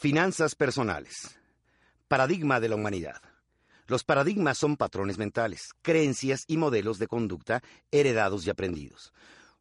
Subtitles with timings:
[0.00, 1.38] Finanzas personales.
[2.08, 3.20] Paradigma de la humanidad.
[3.86, 9.12] Los paradigmas son patrones mentales, creencias y modelos de conducta heredados y aprendidos,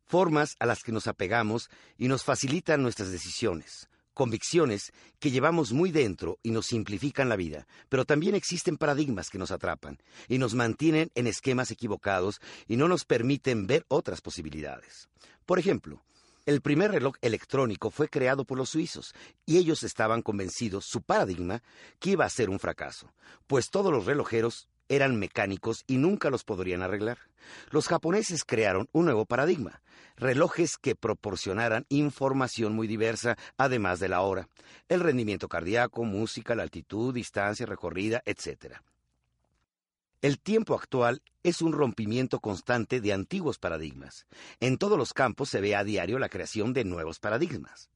[0.05, 5.91] formas a las que nos apegamos y nos facilitan nuestras decisiones, convicciones que llevamos muy
[5.91, 9.97] dentro y nos simplifican la vida, pero también existen paradigmas que nos atrapan
[10.29, 15.09] y nos mantienen en esquemas equivocados y no nos permiten ver otras posibilidades.
[15.45, 16.01] Por ejemplo,
[16.49, 19.13] el primer reloj electrónico fue creado por los suizos
[19.45, 21.61] y ellos estaban convencidos, su paradigma,
[21.99, 23.13] que iba a ser un fracaso,
[23.45, 27.19] pues todos los relojeros eran mecánicos y nunca los podrían arreglar.
[27.69, 29.83] Los japoneses crearon un nuevo paradigma,
[30.17, 34.49] relojes que proporcionaran información muy diversa, además de la hora,
[34.87, 38.81] el rendimiento cardíaco, música, la altitud, distancia recorrida, etc.
[40.21, 44.25] El tiempo actual es un rompimiento constante de antiguos paradigmas.
[44.59, 47.89] En todos los campos se ve a diario la creación de nuevos paradigmas.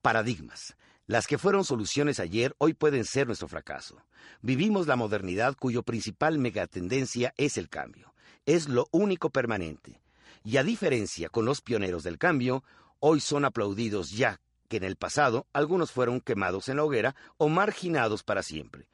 [0.00, 0.76] Paradigmas.
[1.08, 4.00] Las que fueron soluciones ayer hoy pueden ser nuestro fracaso.
[4.42, 8.14] Vivimos la modernidad cuyo principal megatendencia es el cambio.
[8.46, 10.00] Es lo único permanente.
[10.44, 12.62] Y a diferencia con los pioneros del cambio,
[13.00, 17.48] hoy son aplaudidos ya que en el pasado algunos fueron quemados en la hoguera o
[17.48, 18.88] marginados para siempre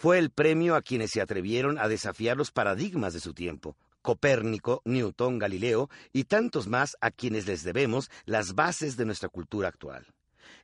[0.00, 3.76] fue el premio a quienes se atrevieron a desafiar los paradigmas de su tiempo.
[4.00, 9.68] Copérnico, Newton, Galileo y tantos más a quienes les debemos las bases de nuestra cultura
[9.68, 10.06] actual.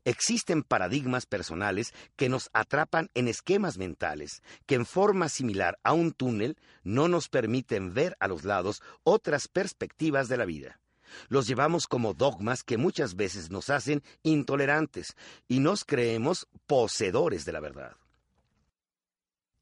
[0.06, 6.12] Existen paradigmas personales que nos atrapan en esquemas mentales, que en forma similar a un
[6.12, 10.80] túnel no nos permiten ver a los lados otras perspectivas de la vida.
[11.28, 15.14] Los llevamos como dogmas que muchas veces nos hacen intolerantes
[15.46, 17.96] y nos creemos poseedores de la verdad.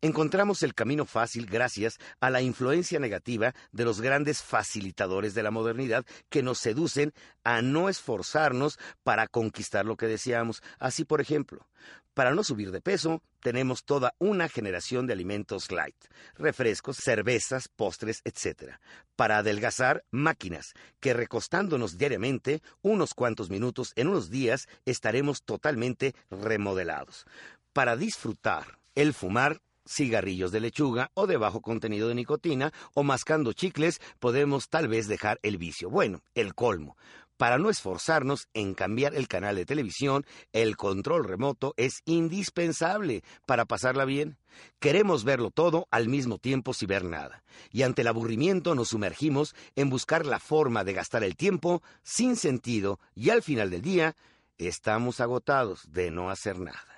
[0.04, 5.50] Encontramos el camino fácil gracias a la influencia negativa de los grandes facilitadores de la
[5.50, 10.62] modernidad que nos seducen a no esforzarnos para conquistar lo que deseamos.
[10.78, 11.66] Así, por ejemplo,
[12.12, 15.96] para no subir de peso, tenemos toda una generación de alimentos light,
[16.34, 18.74] refrescos, cervezas, postres, etc.
[19.16, 27.24] Para adelgazar, máquinas, que recostándonos diariamente, unos cuantos minutos en unos días, estaremos totalmente remodelados.
[27.72, 33.52] Para disfrutar, el fumar cigarrillos de lechuga o de bajo contenido de nicotina o mascando
[33.52, 35.90] chicles podemos tal vez dejar el vicio.
[35.90, 36.96] Bueno, el colmo.
[37.36, 43.64] Para no esforzarnos en cambiar el canal de televisión, el control remoto es indispensable para
[43.64, 44.38] pasarla bien.
[44.78, 47.42] Queremos verlo todo al mismo tiempo sin ver nada.
[47.72, 52.36] Y ante el aburrimiento nos sumergimos en buscar la forma de gastar el tiempo sin
[52.36, 54.16] sentido y al final del día
[54.56, 56.93] estamos agotados de no hacer nada.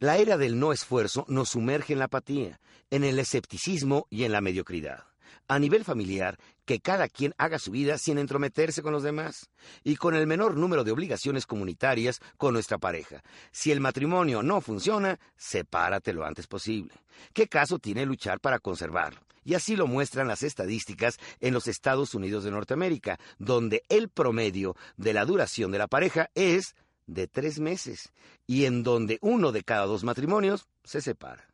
[0.00, 4.30] La era del no esfuerzo nos sumerge en la apatía, en el escepticismo y en
[4.30, 5.06] la mediocridad.
[5.48, 9.50] A nivel familiar, que cada quien haga su vida sin entrometerse con los demás
[9.82, 13.24] y con el menor número de obligaciones comunitarias con nuestra pareja.
[13.50, 16.94] Si el matrimonio no funciona, sepárate lo antes posible.
[17.32, 19.20] ¿Qué caso tiene luchar para conservarlo?
[19.42, 24.76] Y así lo muestran las estadísticas en los Estados Unidos de Norteamérica, donde el promedio
[24.96, 26.76] de la duración de la pareja es
[27.08, 28.12] de tres meses
[28.46, 31.48] y en donde uno de cada dos matrimonios se separa.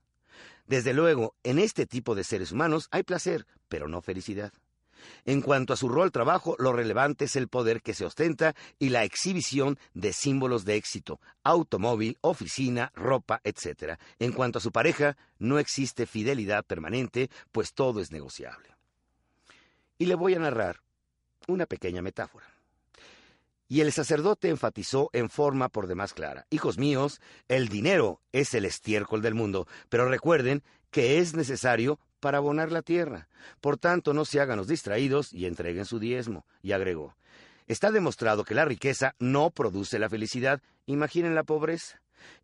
[0.67, 4.53] Desde luego, en este tipo de seres humanos hay placer, pero no felicidad.
[5.27, 8.89] En cuanto a su rol trabajo, lo relevante es el poder que se ostenta y
[8.89, 13.99] la exhibición de símbolos de éxito, automóvil, oficina, ropa, etc.
[14.19, 18.71] En cuanto a su pareja, no existe fidelidad permanente, pues todo es negociable.
[19.99, 20.81] Y le voy a narrar
[21.47, 22.54] una pequeña metáfora.
[23.67, 28.67] Y el sacerdote enfatizó en forma por demás clara, Hijos míos, el dinero es el
[28.67, 33.29] estiércol del mundo, pero recuerden que es necesario para abonar la tierra.
[33.61, 36.47] Por tanto, no se hagan los distraídos y entreguen su diezmo.
[36.63, 37.17] Y agregó,
[37.67, 40.63] está demostrado que la riqueza no produce la felicidad.
[40.87, 42.01] Imaginen la pobreza.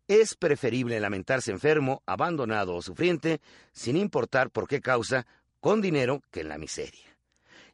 [0.07, 3.41] Es preferible lamentarse enfermo, abandonado o sufriente,
[3.71, 5.25] sin importar por qué causa,
[5.59, 7.10] con dinero que en la miseria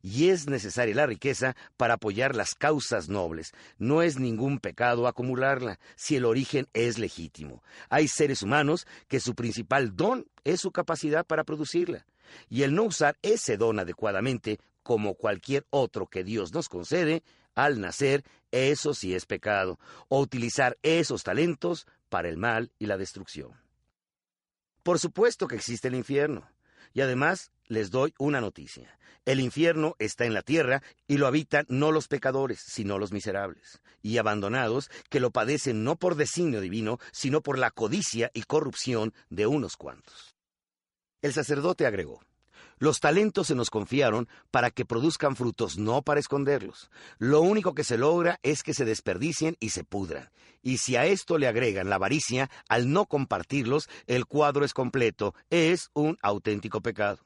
[0.02, 3.54] y es necesaria la riqueza para apoyar las causas nobles.
[3.78, 7.64] No es ningún pecado acumularla si el origen es legítimo.
[7.90, 12.06] Hay seres humanos que su principal don es su capacidad para producirla,
[12.50, 17.24] y el no usar ese don adecuadamente como cualquier otro que Dios nos concede,
[17.56, 22.98] al nacer, eso sí es pecado, o utilizar esos talentos para el mal y la
[22.98, 23.52] destrucción.
[24.84, 26.48] Por supuesto que existe el infierno,
[26.98, 28.98] y además les doy una noticia.
[29.24, 33.84] El infierno está en la tierra y lo habitan no los pecadores, sino los miserables
[34.02, 39.14] y abandonados que lo padecen no por designio divino, sino por la codicia y corrupción
[39.30, 40.36] de unos cuantos.
[41.22, 42.22] El sacerdote agregó,
[42.80, 46.92] los talentos se nos confiaron para que produzcan frutos, no para esconderlos.
[47.18, 50.30] Lo único que se logra es que se desperdicien y se pudran.
[50.62, 55.34] Y si a esto le agregan la avaricia, al no compartirlos, el cuadro es completo,
[55.50, 57.20] es un auténtico pecado.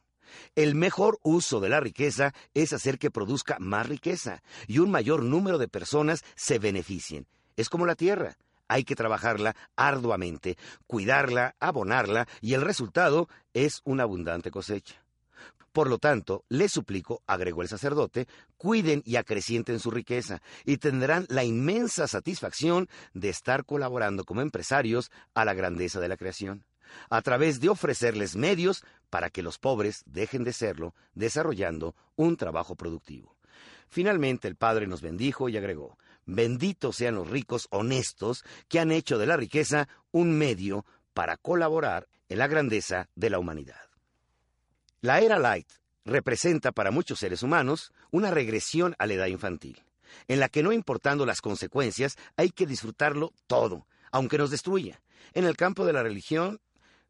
[0.55, 5.23] El mejor uso de la riqueza es hacer que produzca más riqueza y un mayor
[5.23, 7.27] número de personas se beneficien.
[7.57, 8.37] Es como la tierra.
[8.67, 10.57] Hay que trabajarla arduamente,
[10.87, 15.00] cuidarla, abonarla y el resultado es una abundante cosecha.
[15.71, 18.27] Por lo tanto, les suplico, agregó el sacerdote,
[18.57, 25.11] cuiden y acrecienten su riqueza, y tendrán la inmensa satisfacción de estar colaborando como empresarios
[25.33, 26.65] a la grandeza de la creación,
[27.09, 32.75] a través de ofrecerles medios para que los pobres dejen de serlo, desarrollando un trabajo
[32.75, 33.37] productivo.
[33.87, 39.17] Finalmente el Padre nos bendijo y agregó, benditos sean los ricos honestos que han hecho
[39.17, 43.90] de la riqueza un medio para colaborar en la grandeza de la humanidad.
[45.03, 45.67] La era light
[46.05, 49.81] representa para muchos seres humanos una regresión a la edad infantil,
[50.27, 55.01] en la que no importando las consecuencias hay que disfrutarlo todo, aunque nos destruya.
[55.33, 56.59] En el campo de la religión,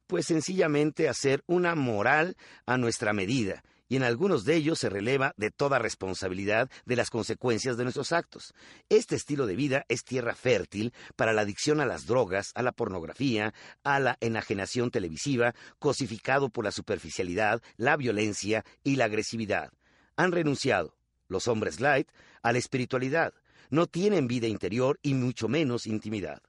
[0.08, 3.62] pues sencillamente hacer una moral a nuestra medida
[3.92, 8.14] y en algunos de ellos se releva de toda responsabilidad de las consecuencias de nuestros
[8.14, 8.54] actos.
[8.88, 12.72] Este estilo de vida es tierra fértil para la adicción a las drogas, a la
[12.72, 13.54] pornografía,
[13.84, 19.74] a la enajenación televisiva, cosificado por la superficialidad, la violencia y la agresividad.
[20.16, 20.96] Han renunciado,
[21.28, 22.08] los hombres light,
[22.44, 23.34] a la espiritualidad.
[23.72, 26.42] No tienen vida interior y mucho menos intimidad.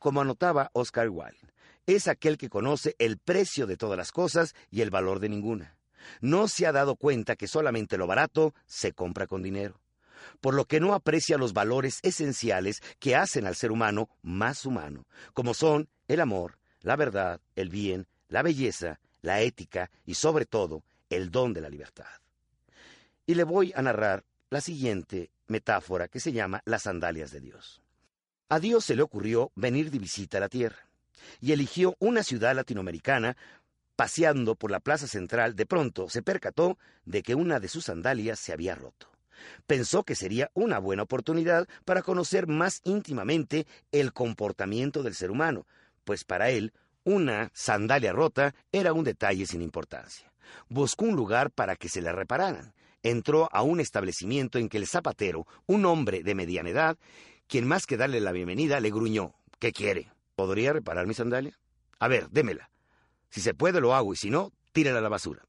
[0.00, 1.52] Como anotaba Oscar Wilde,
[1.86, 5.76] es aquel que conoce el precio de todas las cosas y el valor de ninguna
[6.20, 9.80] no se ha dado cuenta que solamente lo barato se compra con dinero,
[10.40, 15.06] por lo que no aprecia los valores esenciales que hacen al ser humano más humano,
[15.34, 20.82] como son el amor, la verdad, el bien, la belleza, la ética y sobre todo
[21.10, 22.06] el don de la libertad.
[23.26, 27.82] Y le voy a narrar la siguiente metáfora que se llama las sandalias de Dios.
[28.48, 30.88] A Dios se le ocurrió venir de visita a la tierra
[31.40, 33.36] y eligió una ciudad latinoamericana
[33.96, 38.38] Paseando por la plaza central, de pronto se percató de que una de sus sandalias
[38.38, 39.08] se había roto.
[39.66, 45.66] Pensó que sería una buena oportunidad para conocer más íntimamente el comportamiento del ser humano,
[46.04, 46.72] pues para él
[47.04, 50.32] una sandalia rota era un detalle sin importancia.
[50.68, 52.74] Buscó un lugar para que se le repararan.
[53.02, 56.98] Entró a un establecimiento en que el zapatero, un hombre de mediana edad,
[57.48, 59.34] quien más que darle la bienvenida, le gruñó.
[59.58, 60.12] ¿Qué quiere?
[60.36, 61.58] ¿Podría reparar mi sandalia?
[61.98, 62.71] A ver, démela.
[63.32, 65.46] Si se puede, lo hago, y si no, tírala a la basura.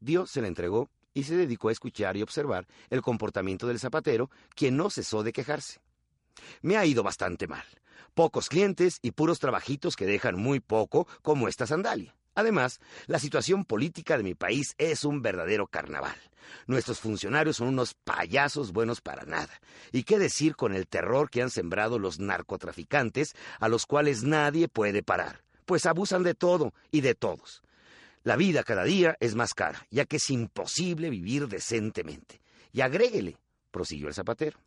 [0.00, 4.30] Dios se la entregó y se dedicó a escuchar y observar el comportamiento del zapatero,
[4.54, 5.82] quien no cesó de quejarse.
[6.62, 7.66] Me ha ido bastante mal.
[8.14, 12.16] Pocos clientes y puros trabajitos que dejan muy poco, como esta sandalia.
[12.34, 16.16] Además, la situación política de mi país es un verdadero carnaval.
[16.66, 19.60] Nuestros funcionarios son unos payasos buenos para nada.
[19.92, 24.68] ¿Y qué decir con el terror que han sembrado los narcotraficantes, a los cuales nadie
[24.68, 25.42] puede parar?
[25.68, 27.62] Pues abusan de todo y de todos.
[28.24, 32.40] La vida cada día es más cara, ya que es imposible vivir decentemente.
[32.72, 33.36] Y agréguele,
[33.70, 34.58] prosiguió el zapatero.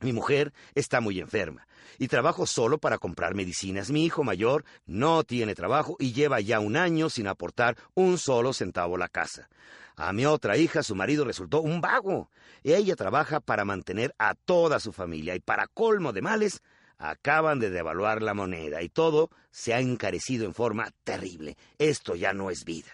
[0.00, 1.68] Mi mujer está muy enferma
[1.98, 3.90] y trabajo solo para comprar medicinas.
[3.90, 8.54] Mi hijo mayor no tiene trabajo y lleva ya un año sin aportar un solo
[8.54, 9.50] centavo a la casa.
[9.94, 12.30] A mi otra hija su marido resultó un vago.
[12.64, 16.62] Ella trabaja para mantener a toda su familia y para colmo de males
[17.02, 21.56] Acaban de devaluar la moneda y todo se ha encarecido en forma terrible.
[21.78, 22.92] Esto ya no es vida.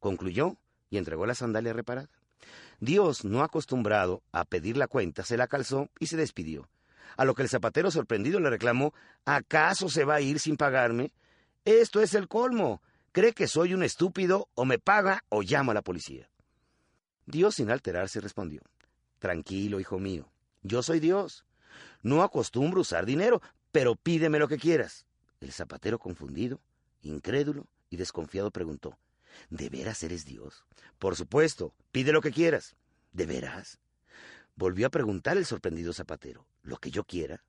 [0.00, 0.56] Concluyó
[0.88, 2.08] y entregó la sandalia reparada.
[2.80, 6.70] Dios, no acostumbrado a pedir la cuenta, se la calzó y se despidió.
[7.18, 8.94] A lo que el zapatero sorprendido le reclamó
[9.26, 11.12] ¿Acaso se va a ir sin pagarme?
[11.66, 12.80] Esto es el colmo.
[13.12, 16.30] ¿Cree que soy un estúpido o me paga o llama a la policía?
[17.26, 18.62] Dios sin alterarse respondió
[19.18, 20.32] Tranquilo, hijo mío,
[20.62, 21.44] yo soy Dios.
[22.02, 25.06] No acostumbro usar dinero, pero pídeme lo que quieras.
[25.40, 26.60] El zapatero confundido,
[27.02, 28.98] incrédulo y desconfiado preguntó,
[29.50, 30.64] ¿De veras eres Dios?
[30.98, 32.76] Por supuesto, pide lo que quieras.
[33.12, 33.78] ¿De veras?
[34.54, 37.42] Volvió a preguntar el sorprendido zapatero, ¿lo que yo quiera?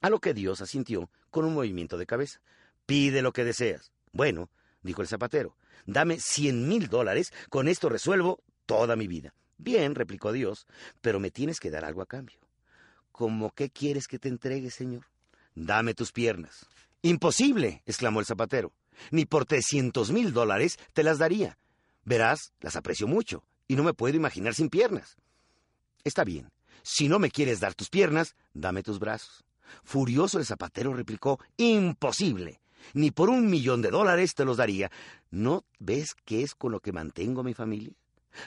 [0.00, 2.40] A lo que Dios asintió con un movimiento de cabeza.
[2.84, 3.92] Pide lo que deseas.
[4.12, 4.50] Bueno,
[4.82, 9.34] dijo el zapatero, dame cien mil dólares, con esto resuelvo toda mi vida.
[9.58, 10.66] Bien, replicó Dios,
[11.00, 12.38] pero me tienes que dar algo a cambio.
[13.16, 15.06] ¿Cómo qué quieres que te entregue, Señor?
[15.54, 16.66] Dame tus piernas.
[17.00, 18.74] Imposible, exclamó el zapatero.
[19.10, 21.56] Ni por trescientos mil dólares te las daría.
[22.04, 25.16] Verás, las aprecio mucho, y no me puedo imaginar sin piernas.
[26.04, 26.50] Está bien,
[26.82, 29.46] si no me quieres dar tus piernas, dame tus brazos.
[29.82, 32.60] Furioso el zapatero replicó, Imposible.
[32.92, 34.90] Ni por un millón de dólares te los daría.
[35.30, 37.94] ¿No ves qué es con lo que mantengo a mi familia?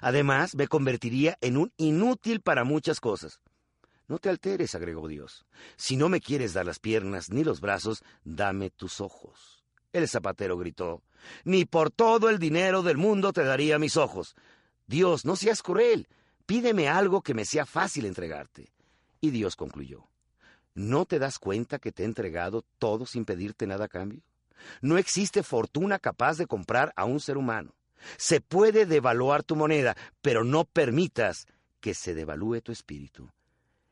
[0.02, 3.42] Además, me convertiría en un inútil para muchas cosas.
[4.10, 5.46] No te alteres, agregó Dios.
[5.78, 9.64] Si no me quieres dar las piernas ni los brazos, dame tus ojos.
[9.94, 11.04] El zapatero gritó,
[11.44, 14.36] Ni por todo el dinero del mundo te daría mis ojos.
[14.88, 16.08] Dios, no seas cruel.
[16.48, 18.74] Pídeme algo que me sea fácil entregarte.
[19.22, 20.10] Y Dios concluyó,
[20.74, 24.24] ¿no te das cuenta que te he entregado todo sin pedirte nada a cambio?
[24.82, 27.76] No existe fortuna capaz de comprar a un ser humano.
[28.18, 31.46] Se puede devaluar tu moneda, pero no permitas
[31.80, 33.30] que se devalúe tu espíritu.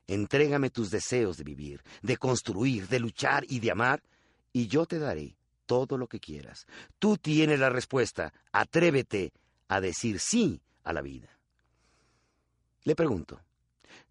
[0.07, 4.01] Entrégame tus deseos de vivir, de construir, de luchar y de amar,
[4.53, 5.35] y yo te daré
[5.65, 6.65] todo lo que quieras.
[6.97, 8.33] Tú tienes la respuesta.
[8.51, 9.33] Atrévete
[9.67, 11.37] a decir sí a la vida.
[12.83, 13.41] Le pregunto,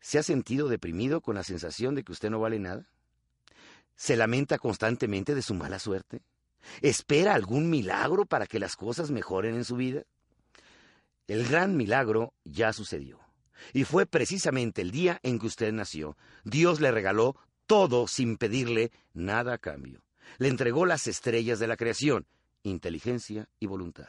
[0.00, 2.86] ¿se ha sentido deprimido con la sensación de que usted no vale nada?
[3.96, 6.20] ¿Se lamenta constantemente de su mala suerte?
[6.82, 10.02] ¿Espera algún milagro para que las cosas mejoren en su vida?
[11.26, 13.25] El gran milagro ya sucedió.
[13.72, 16.16] Y fue precisamente el día en que usted nació.
[16.44, 17.36] Dios le regaló
[17.66, 20.02] todo sin pedirle nada a cambio.
[20.38, 22.26] Le entregó las estrellas de la creación,
[22.62, 24.08] inteligencia y voluntad.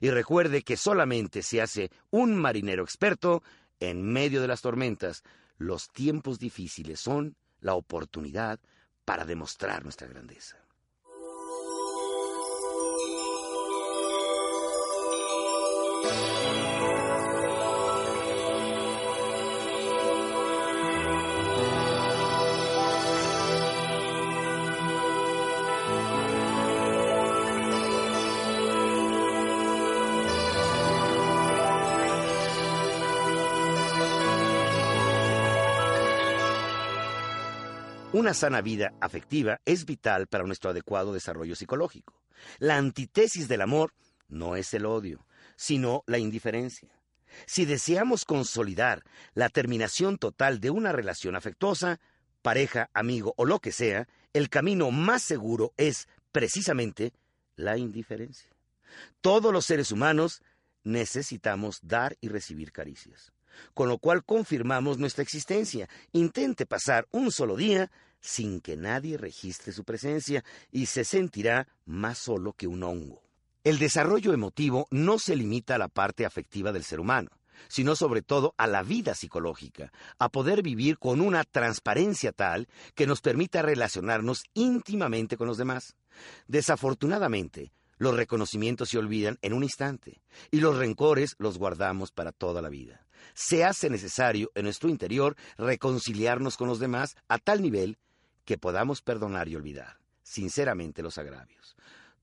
[0.00, 3.42] Y recuerde que solamente se hace un marinero experto
[3.80, 5.22] en medio de las tormentas.
[5.58, 8.60] Los tiempos difíciles son la oportunidad
[9.04, 10.59] para demostrar nuestra grandeza.
[38.12, 42.20] Una sana vida afectiva es vital para nuestro adecuado desarrollo psicológico.
[42.58, 43.94] La antítesis del amor
[44.28, 45.24] no es el odio,
[45.54, 46.88] sino la indiferencia.
[47.46, 52.00] Si deseamos consolidar la terminación total de una relación afectuosa,
[52.42, 57.12] pareja, amigo o lo que sea, el camino más seguro es precisamente
[57.54, 58.50] la indiferencia.
[59.20, 60.42] Todos los seres humanos
[60.82, 63.32] necesitamos dar y recibir caricias
[63.74, 65.88] con lo cual confirmamos nuestra existencia.
[66.12, 67.90] Intente pasar un solo día
[68.20, 73.22] sin que nadie registre su presencia y se sentirá más solo que un hongo.
[73.64, 77.30] El desarrollo emotivo no se limita a la parte afectiva del ser humano,
[77.68, 83.06] sino sobre todo a la vida psicológica, a poder vivir con una transparencia tal que
[83.06, 85.96] nos permita relacionarnos íntimamente con los demás.
[86.46, 92.62] Desafortunadamente, los reconocimientos se olvidan en un instante y los rencores los guardamos para toda
[92.62, 93.06] la vida.
[93.34, 97.98] Se hace necesario en nuestro interior reconciliarnos con los demás a tal nivel
[98.44, 100.00] que podamos perdonar y olvidar
[100.30, 101.76] sinceramente los agravios.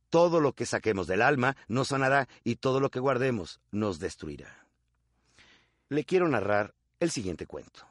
[0.10, 4.66] Todo lo que saquemos del alma nos sanará y todo lo que guardemos nos destruirá.
[5.90, 7.86] Le quiero narrar el siguiente cuento.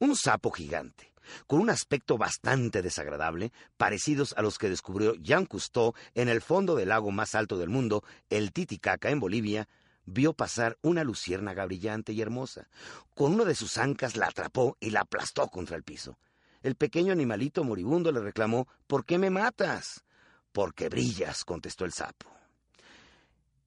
[0.00, 1.10] Un sapo gigante
[1.46, 6.74] con un aspecto bastante desagradable, parecidos a los que descubrió Jean Cousteau en el fondo
[6.74, 9.68] del lago más alto del mundo, el Titicaca en Bolivia,
[10.12, 12.68] vio pasar una luciérnaga brillante y hermosa.
[13.14, 16.18] Con una de sus ancas la atrapó y la aplastó contra el piso.
[16.62, 20.04] El pequeño animalito moribundo le reclamó ¿Por qué me matas?
[20.52, 22.28] Porque brillas, contestó el sapo.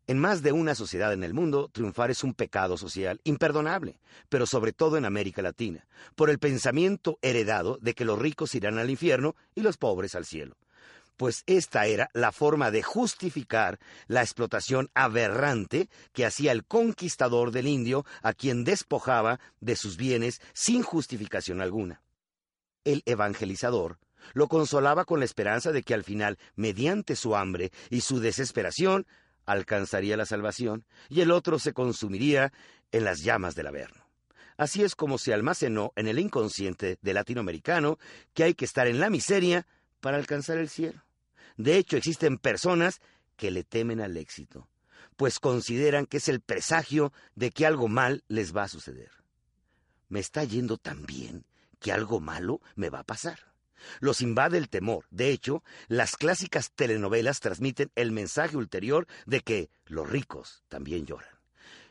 [0.06, 4.46] En más de una sociedad en el mundo, triunfar es un pecado social imperdonable, pero
[4.46, 8.90] sobre todo en América Latina, por el pensamiento heredado de que los ricos irán al
[8.90, 10.58] infierno y los pobres al cielo.
[11.17, 17.67] Pues esta era la forma de justificar la explotación aberrante que hacía el conquistador del
[17.67, 22.01] indio a quien despojaba de sus bienes sin justificación alguna.
[22.84, 24.00] El evangelizador
[24.34, 29.05] lo consolaba con la esperanza de que al final, mediante su hambre y su desesperación,
[29.46, 32.53] alcanzaría la salvación y el otro se consumiría
[32.91, 34.03] en las llamas del Averno.
[34.58, 37.98] Así es como se almacenó en el inconsciente del latinoamericano
[38.34, 39.65] que hay que estar en la miseria
[40.03, 41.01] para alcanzar el cielo.
[41.55, 43.00] De hecho, existen personas
[43.38, 44.67] que le temen al éxito,
[45.15, 49.12] pues consideran que es el presagio de que algo mal les va a suceder.
[50.10, 51.45] Me está yendo tan bien
[51.79, 53.53] que algo malo me va a pasar.
[54.01, 55.05] Los invade el temor.
[55.10, 61.33] De hecho, las clásicas telenovelas transmiten el mensaje ulterior de que los ricos también lloran.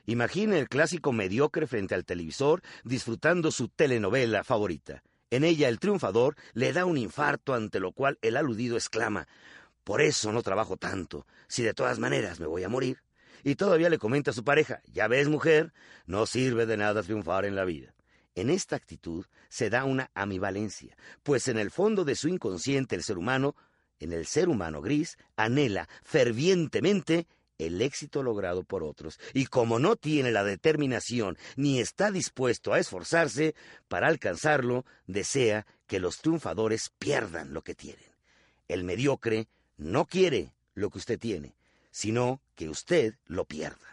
[0.05, 5.03] Imagine el clásico mediocre frente al televisor disfrutando su telenovela favorita.
[5.33, 9.27] En ella el triunfador le da un infarto ante lo cual el aludido exclama
[9.83, 12.99] Por eso no trabajo tanto, si de todas maneras me voy a morir.
[13.43, 15.73] Y todavía le comenta a su pareja Ya ves, mujer,
[16.05, 17.95] no sirve de nada triunfar en la vida.
[18.35, 23.03] En esta actitud se da una ambivalencia, pues en el fondo de su inconsciente el
[23.03, 23.57] ser humano,
[24.01, 27.27] en el ser humano gris, anhela fervientemente
[27.67, 32.79] el éxito logrado por otros, y como no tiene la determinación ni está dispuesto a
[32.79, 33.55] esforzarse
[33.89, 38.13] para alcanzarlo, desea que los triunfadores pierdan lo que tienen.
[38.69, 41.55] El mediocre no quiere lo que usted tiene,
[41.91, 43.92] sino que usted lo pierda.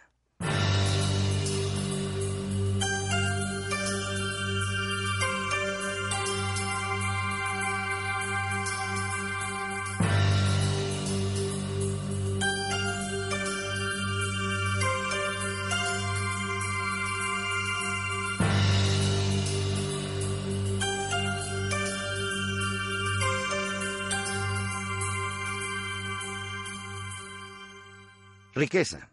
[28.60, 29.10] Riqueza.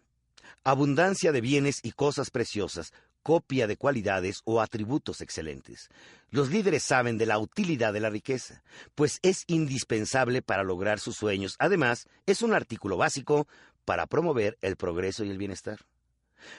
[0.65, 2.91] Abundancia de bienes y cosas preciosas,
[3.23, 5.87] copia de cualidades o atributos excelentes.
[6.31, 8.61] Los líderes saben de la utilidad de la riqueza,
[8.93, 11.55] pues es indispensable para lograr sus sueños.
[11.59, 13.47] Además, es un artículo básico
[13.85, 15.79] para promover el progreso y el bienestar.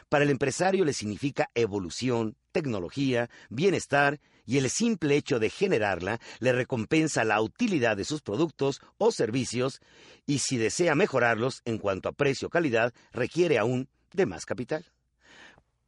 [0.08, 6.52] Para el empresario le significa evolución, tecnología, bienestar y el simple hecho de generarla le
[6.52, 9.80] recompensa la utilidad de sus productos o servicios
[10.26, 14.86] y si desea mejorarlos en cuanto a precio o calidad requiere aún de más capital.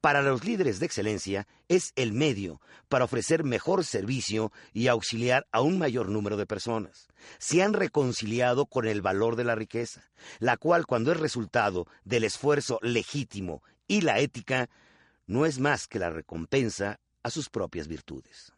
[0.00, 5.60] Para los líderes de excelencia es el medio para ofrecer mejor servicio y auxiliar a
[5.60, 7.08] un mayor número de personas.
[7.38, 12.24] Se han reconciliado con el valor de la riqueza, la cual cuando es resultado del
[12.24, 14.70] esfuerzo legítimo y la ética,
[15.26, 18.52] no es más que la recompensa a sus propias virtudes.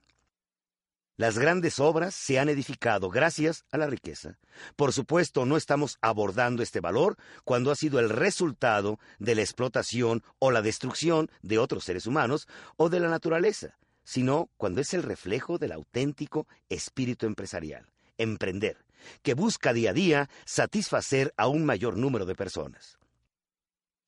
[1.17, 4.39] Las grandes obras se han edificado gracias a la riqueza.
[4.77, 10.23] Por supuesto, no estamos abordando este valor cuando ha sido el resultado de la explotación
[10.39, 15.03] o la destrucción de otros seres humanos o de la naturaleza, sino cuando es el
[15.03, 18.85] reflejo del auténtico espíritu empresarial, emprender,
[19.23, 22.99] que busca día a día satisfacer a un mayor número de personas.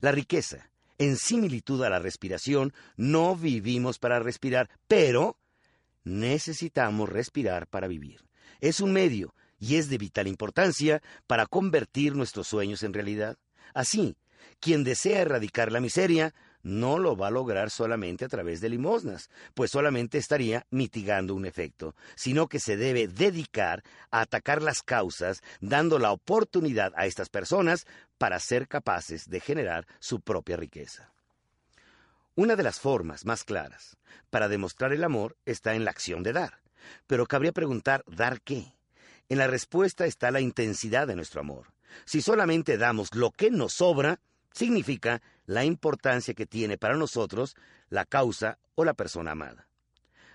[0.01, 5.39] La riqueza, en similitud a la respiración, no vivimos para respirar, pero
[6.05, 8.25] necesitamos respirar para vivir.
[8.61, 13.39] Es un medio y es de vital importancia para convertir nuestros sueños en realidad.
[13.73, 14.17] Así,
[14.61, 19.31] quien desea erradicar la miseria no lo va a lograr solamente a través de limosnas,
[19.55, 25.43] pues solamente estaría mitigando un efecto, sino que se debe dedicar a atacar las causas,
[25.61, 27.87] dando la oportunidad a estas personas
[28.19, 31.13] para ser capaces de generar su propia riqueza.
[32.35, 33.97] Una de las formas más claras
[34.31, 36.61] para demostrar el amor está en la acción de dar.
[37.07, 38.75] Pero cabría preguntar, ¿dar qué?
[39.29, 41.69] En la respuesta está la intensidad de nuestro amor.
[42.05, 44.21] Si solamente damos lo que nos sobra,
[44.55, 47.57] significa la importancia que tiene para nosotros
[47.91, 49.69] la causa o la persona amada.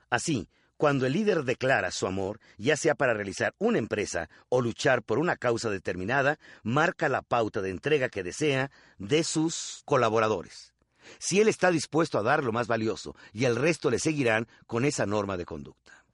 [0.10, 5.04] Así, cuando el líder declara su amor, ya sea para realizar una empresa o luchar
[5.04, 10.74] por una causa determinada, marca la pauta de entrega que desea de sus colaboradores.
[11.18, 14.86] Si él está dispuesto a dar lo más valioso y el resto le seguirán con
[14.86, 16.06] esa norma de conducta.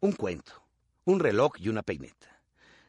[0.00, 0.62] Un cuento,
[1.04, 2.40] un reloj y una peineta.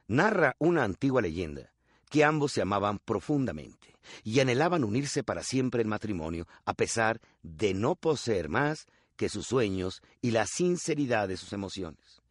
[0.07, 1.71] Narra una antigua leyenda
[2.09, 7.73] que ambos se amaban profundamente y anhelaban unirse para siempre en matrimonio, a pesar de
[7.73, 12.21] no poseer más que sus sueños y la sinceridad de sus emociones.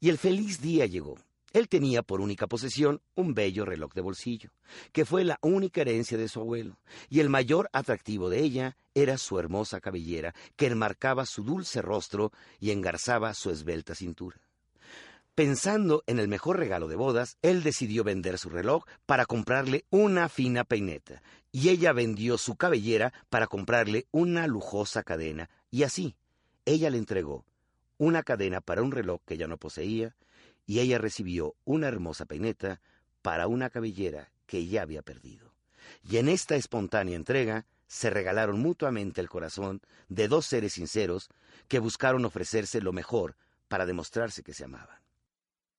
[0.00, 1.18] Y el feliz día llegó.
[1.52, 4.50] Él tenía por única posesión un bello reloj de bolsillo,
[4.92, 9.18] que fue la única herencia de su abuelo, y el mayor atractivo de ella era
[9.18, 14.40] su hermosa cabellera, que enmarcaba su dulce rostro y engarzaba su esbelta cintura.
[15.34, 20.28] Pensando en el mejor regalo de bodas, él decidió vender su reloj para comprarle una
[20.28, 26.16] fina peineta, y ella vendió su cabellera para comprarle una lujosa cadena, y así,
[26.64, 27.44] ella le entregó
[27.96, 30.16] una cadena para un reloj que ya no poseía,
[30.66, 32.80] y ella recibió una hermosa peineta
[33.22, 35.52] para una cabellera que ya había perdido.
[36.08, 41.28] Y en esta espontánea entrega se regalaron mutuamente el corazón de dos seres sinceros
[41.68, 43.36] que buscaron ofrecerse lo mejor
[43.68, 44.99] para demostrarse que se amaban.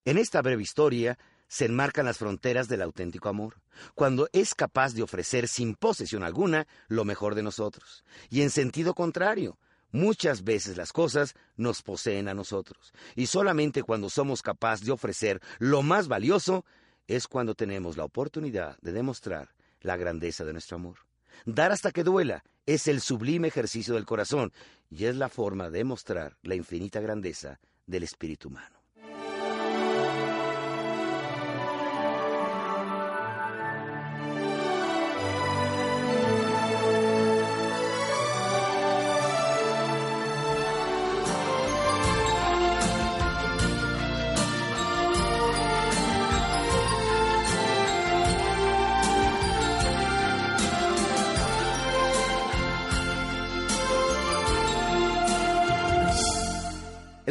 [0.04, 3.60] En esta breve historia se enmarcan las fronteras del auténtico amor,
[3.94, 8.94] cuando es capaz de ofrecer sin posesión alguna lo mejor de nosotros, y en sentido
[8.94, 9.58] contrario,
[9.94, 15.42] Muchas veces las cosas nos poseen a nosotros, y solamente cuando somos capaces de ofrecer
[15.58, 16.64] lo más valioso
[17.06, 21.00] es cuando tenemos la oportunidad de demostrar la grandeza de nuestro amor.
[21.44, 24.50] Dar hasta que duela es el sublime ejercicio del corazón
[24.88, 28.81] y es la forma de mostrar la infinita grandeza del espíritu humano.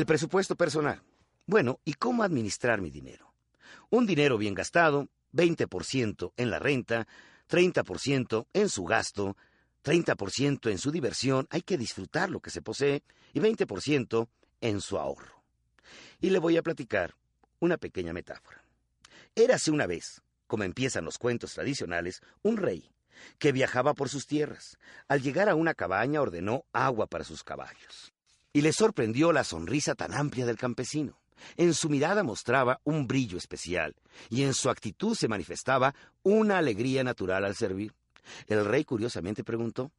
[0.02, 1.00] El presupuesto personal.
[1.46, 3.36] Bueno, ¿y cómo administrar mi dinero?
[3.92, 7.08] Un dinero bien gastado, 20% en la renta,
[7.48, 9.38] 30% en su gasto,
[9.84, 14.28] 30% en su diversión, hay que disfrutar lo que se posee, y 20%
[14.62, 15.44] en su ahorro.
[16.20, 17.14] Y le voy a platicar
[17.60, 18.64] una pequeña metáfora.
[19.36, 22.90] Érase una vez, como empiezan los cuentos tradicionales, un rey
[23.38, 24.80] que viajaba por sus tierras.
[25.08, 28.11] Al llegar a una cabaña ordenó agua para sus caballos.
[28.54, 31.18] Y le sorprendió la sonrisa tan amplia del campesino.
[31.58, 33.96] En su mirada mostraba un brillo especial,
[34.30, 37.94] y en su actitud se manifestaba una alegría natural al servir.
[38.48, 39.92] El rey curiosamente preguntó,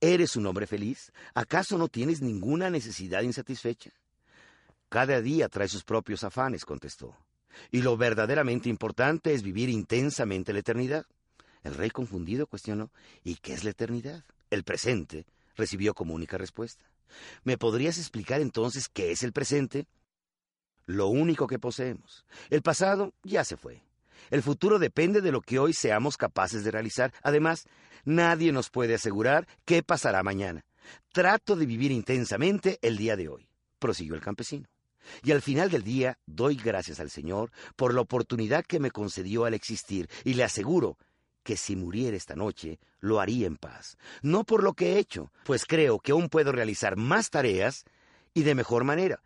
[0.00, 1.12] ¿Eres un hombre feliz?
[1.34, 3.92] ¿Acaso no tienes ninguna necesidad insatisfecha?
[4.88, 7.16] Cada día trae sus propios afanes, contestó.
[7.70, 11.06] Y lo verdaderamente importante es vivir intensamente la eternidad.
[11.62, 12.90] El rey confundido cuestionó,
[13.24, 14.24] ¿y qué es la eternidad?
[14.50, 15.26] El presente
[15.56, 16.84] recibió como única respuesta.
[17.44, 19.86] ¿Me podrías explicar entonces qué es el presente?
[20.86, 22.24] Lo único que poseemos.
[22.50, 23.82] El pasado ya se fue.
[24.30, 27.12] El futuro depende de lo que hoy seamos capaces de realizar.
[27.22, 27.66] Además,
[28.04, 30.64] nadie nos puede asegurar qué pasará mañana.
[31.12, 34.68] Trato de vivir intensamente el día de hoy, prosiguió el campesino.
[35.22, 39.44] Y al final del día doy gracias al Señor por la oportunidad que me concedió
[39.44, 40.98] al existir y le aseguro
[41.46, 43.96] que si muriera esta noche, lo haría en paz.
[44.20, 47.84] No por lo que he hecho, pues creo que aún puedo realizar más tareas
[48.34, 49.22] y de mejor manera.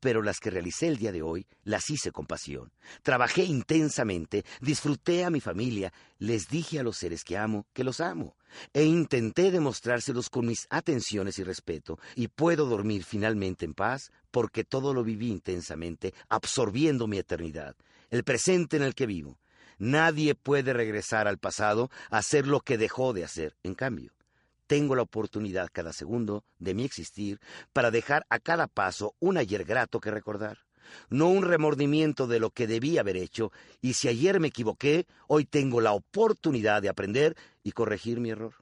[0.00, 2.72] Pero las que realicé el día de hoy las hice con pasión.
[3.02, 8.00] Trabajé intensamente, disfruté a mi familia, les dije a los seres que amo que los
[8.00, 8.36] amo,
[8.74, 14.62] e intenté demostrárselos con mis atenciones y respeto, y puedo dormir finalmente en paz porque
[14.62, 17.76] todo lo viví intensamente, absorbiendo mi eternidad,
[18.10, 19.38] el presente en el que vivo.
[19.80, 23.56] Nadie puede regresar al pasado a hacer lo que dejó de hacer.
[23.62, 24.12] En cambio,
[24.66, 27.40] tengo la oportunidad cada segundo de mi existir
[27.72, 30.58] para dejar a cada paso un ayer grato que recordar,
[31.08, 35.46] no un remordimiento de lo que debí haber hecho, y si ayer me equivoqué, hoy
[35.46, 38.56] tengo la oportunidad de aprender y corregir mi error.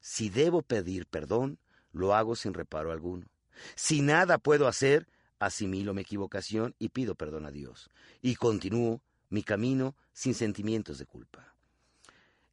[0.00, 1.58] Si debo pedir perdón,
[1.92, 3.26] lo hago sin reparo alguno.
[3.74, 5.08] Si nada puedo hacer,
[5.40, 7.90] asimilo mi equivocación y pido perdón a Dios,
[8.22, 11.54] y continúo mi camino sin sentimientos de culpa.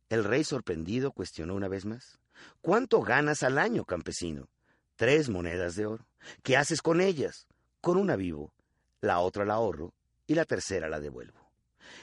[0.10, 2.20] El rey sorprendido cuestionó una vez más.
[2.62, 4.50] ¿Cuánto ganas al año, campesino?
[4.96, 6.08] Tres monedas de oro.
[6.44, 7.48] ¿Qué haces con ellas?
[7.82, 8.54] Con una vivo,
[9.02, 9.94] la otra la ahorro
[10.28, 11.50] y la tercera la devuelvo.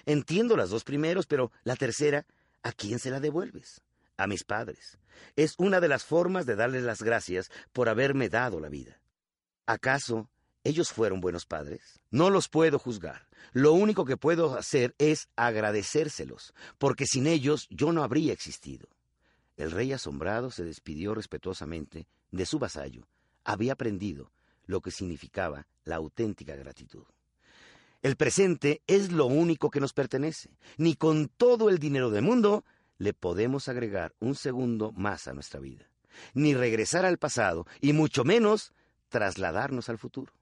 [0.04, 2.26] Entiendo las dos primeros, pero la tercera,
[2.62, 3.82] ¿a quién se la devuelves?
[4.16, 4.98] A mis padres.
[5.36, 9.00] Es una de las formas de darles las gracias por haberme dado la vida.
[9.66, 10.28] ¿Acaso
[10.64, 12.00] ¿Ellos fueron buenos padres?
[12.10, 13.26] No los puedo juzgar.
[13.52, 18.88] Lo único que puedo hacer es agradecérselos, porque sin ellos yo no habría existido.
[19.56, 23.06] El rey asombrado se despidió respetuosamente de su vasallo.
[23.44, 24.32] Había aprendido
[24.66, 27.04] lo que significaba la auténtica gratitud.
[28.02, 30.50] El presente es lo único que nos pertenece.
[30.76, 32.64] Ni con todo el dinero del mundo
[32.98, 35.88] le podemos agregar un segundo más a nuestra vida.
[36.34, 38.72] Ni regresar al pasado, y mucho menos
[39.08, 40.32] trasladarnos al futuro.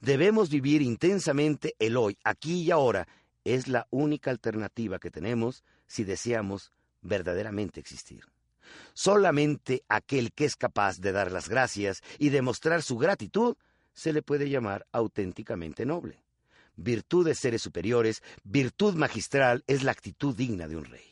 [0.00, 3.08] Debemos vivir intensamente el hoy, aquí y ahora.
[3.44, 8.24] Es la única alternativa que tenemos si deseamos verdaderamente existir.
[8.92, 13.56] Solamente aquel que es capaz de dar las gracias y demostrar su gratitud
[13.92, 16.22] se le puede llamar auténticamente noble.
[16.76, 21.10] Virtud de seres superiores, virtud magistral es la actitud digna de un rey.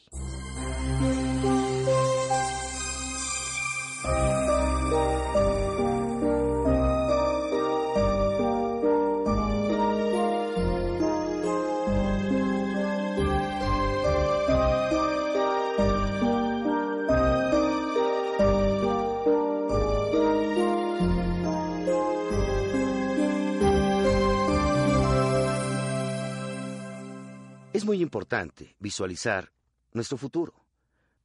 [27.79, 29.53] Es muy importante visualizar
[29.93, 30.53] nuestro futuro,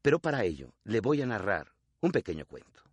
[0.04, 2.84] pero para ello le voy a narrar un pequeño cuento.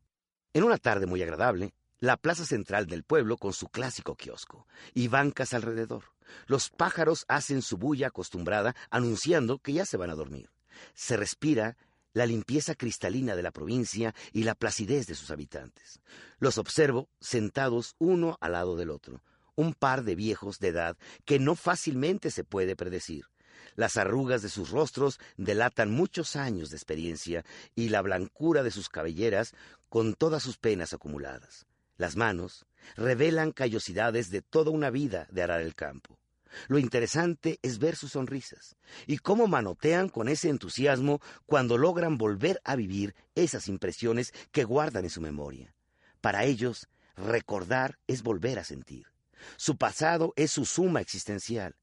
[0.54, 5.08] En una tarde muy agradable, la plaza central del pueblo con su clásico kiosco y
[5.08, 6.04] bancas alrededor.
[6.46, 10.48] Los pájaros hacen su bulla acostumbrada anunciando que ya se van a dormir.
[10.94, 11.76] Se respira
[12.14, 16.00] la limpieza cristalina de la provincia y la placidez de sus habitantes.
[16.38, 19.22] Los observo sentados uno al lado del otro,
[19.54, 20.96] un par de viejos de edad
[21.26, 23.26] que no fácilmente se puede predecir.
[23.76, 28.88] Las arrugas de sus rostros delatan muchos años de experiencia y la blancura de sus
[28.88, 29.54] cabelleras
[29.88, 31.66] con todas sus penas acumuladas.
[31.96, 36.18] Las manos revelan callosidades de toda una vida de arar el campo.
[36.68, 42.60] Lo interesante es ver sus sonrisas y cómo manotean con ese entusiasmo cuando logran volver
[42.64, 45.74] a vivir esas impresiones que guardan en su memoria.
[46.20, 49.06] Para ellos, recordar es volver a sentir.
[49.56, 51.76] Su pasado es su suma existencial.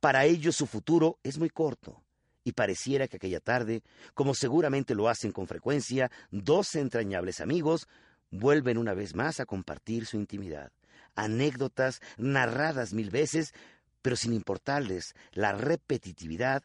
[0.00, 2.02] Para ellos su futuro es muy corto.
[2.44, 3.82] Y pareciera que aquella tarde,
[4.12, 7.88] como seguramente lo hacen con frecuencia, dos entrañables amigos
[8.30, 10.72] vuelven una vez más a compartir su intimidad.
[11.14, 13.54] Anécdotas narradas mil veces,
[14.02, 16.62] pero sin importarles la repetitividad,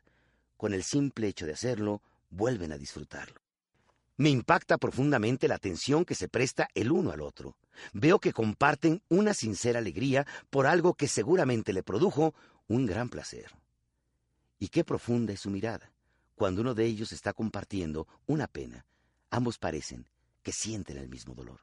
[0.57, 3.39] con el simple hecho de hacerlo, vuelven a disfrutarlo.
[4.17, 7.55] Me impacta profundamente la atención que se presta el uno al otro.
[7.93, 12.33] Veo que comparten una sincera alegría por algo que seguramente le produjo
[12.69, 13.51] un gran placer.
[14.59, 15.91] Y qué profunda es su mirada.
[16.35, 18.85] Cuando uno de ellos está compartiendo una pena,
[19.29, 20.07] ambos parecen
[20.41, 21.59] que sienten el mismo dolor.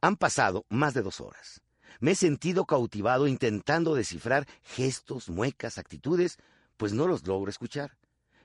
[0.00, 1.60] Han pasado más de dos horas.
[2.00, 6.38] Me he sentido cautivado intentando descifrar gestos, muecas, actitudes,
[6.76, 7.98] pues no los logro escuchar.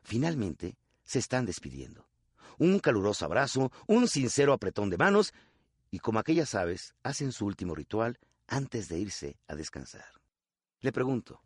[0.03, 2.07] Finalmente, se están despidiendo.
[2.57, 5.33] Un caluroso abrazo, un sincero apretón de manos,
[5.89, 10.05] y como aquellas aves, hacen su último ritual antes de irse a descansar.
[10.81, 11.41] Le pregunto,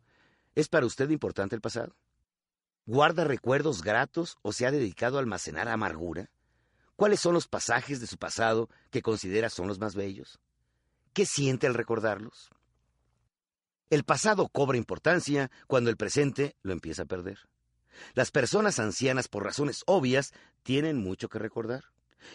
[0.60, 1.96] ¿es para usted importante el pasado?
[2.86, 6.30] ¿Guarda recuerdos gratos o se ha dedicado a almacenar amargura?
[6.96, 10.38] ¿Cuáles son los pasajes de su pasado que considera son los más bellos?
[11.12, 12.50] ¿Qué siente al recordarlos?
[13.88, 17.38] El pasado cobra importancia cuando el presente lo empieza a perder.
[18.14, 21.84] Las personas ancianas, por razones obvias, tienen mucho que recordar.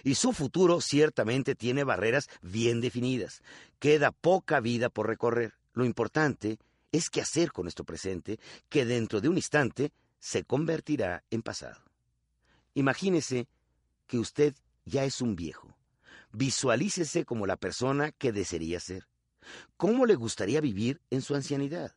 [0.04, 3.42] Y su futuro ciertamente tiene barreras bien definidas.
[3.80, 5.54] Queda poca vida por recorrer.
[5.74, 6.58] Lo importante
[6.96, 11.82] es qué hacer con nuestro presente, que dentro de un instante se convertirá en pasado.
[12.74, 13.48] Imagínese
[14.08, 14.56] que usted
[14.86, 15.76] ya es un viejo
[16.38, 19.08] Visualícese como la persona que desearía ser.
[19.78, 21.96] ¿Cómo le gustaría vivir en su ancianidad?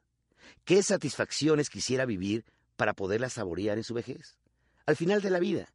[0.64, 2.44] ¿Qué satisfacciones quisiera vivir
[2.76, 4.38] para poderlas saborear en su vejez?
[4.87, 5.74] Al final de la vida,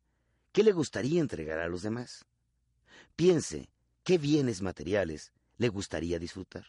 [0.53, 2.25] ¿qué le gustaría entregar a los demás?
[3.17, 3.69] Piense
[4.05, 6.65] qué bienes materiales le gustaría disfrutar.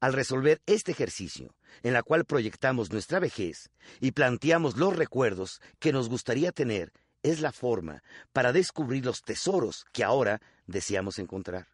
[0.00, 5.92] Al resolver este ejercicio, en la cual proyectamos nuestra vejez y planteamos los recuerdos que
[5.92, 11.68] nos gustaría tener es la forma para descubrir los tesoros que ahora deseamos encontrar.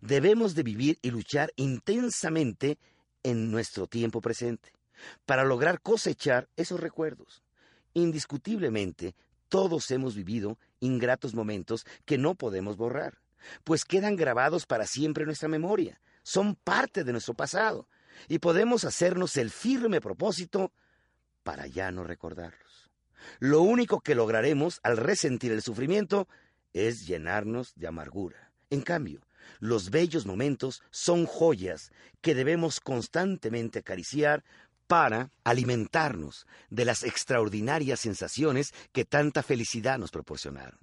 [0.00, 2.78] Debemos de vivir y luchar intensamente
[3.22, 4.72] en nuestro tiempo presente
[5.24, 7.44] para lograr cosechar esos recuerdos.
[7.94, 9.14] Indiscutiblemente,
[9.48, 13.18] todos hemos vivido ingratos momentos que no podemos borrar,
[13.62, 17.88] pues quedan grabados para siempre en nuestra memoria, son parte de nuestro pasado,
[18.28, 20.72] y podemos hacernos el firme propósito
[21.42, 22.90] para ya no recordarlos.
[23.38, 26.28] Lo único que lograremos al resentir el sufrimiento
[26.74, 28.52] es llenarnos de amargura.
[28.68, 29.26] En cambio,
[29.58, 34.44] los bellos momentos son joyas que debemos constantemente acariciar
[34.86, 40.78] para alimentarnos de las extraordinarias sensaciones que tanta felicidad nos proporcionaron.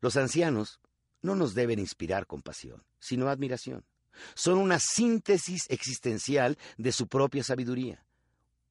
[0.00, 0.80] Los ancianos
[1.20, 3.84] no nos deben inspirar compasión, sino admiración.
[4.34, 8.04] Son una síntesis existencial de su propia sabiduría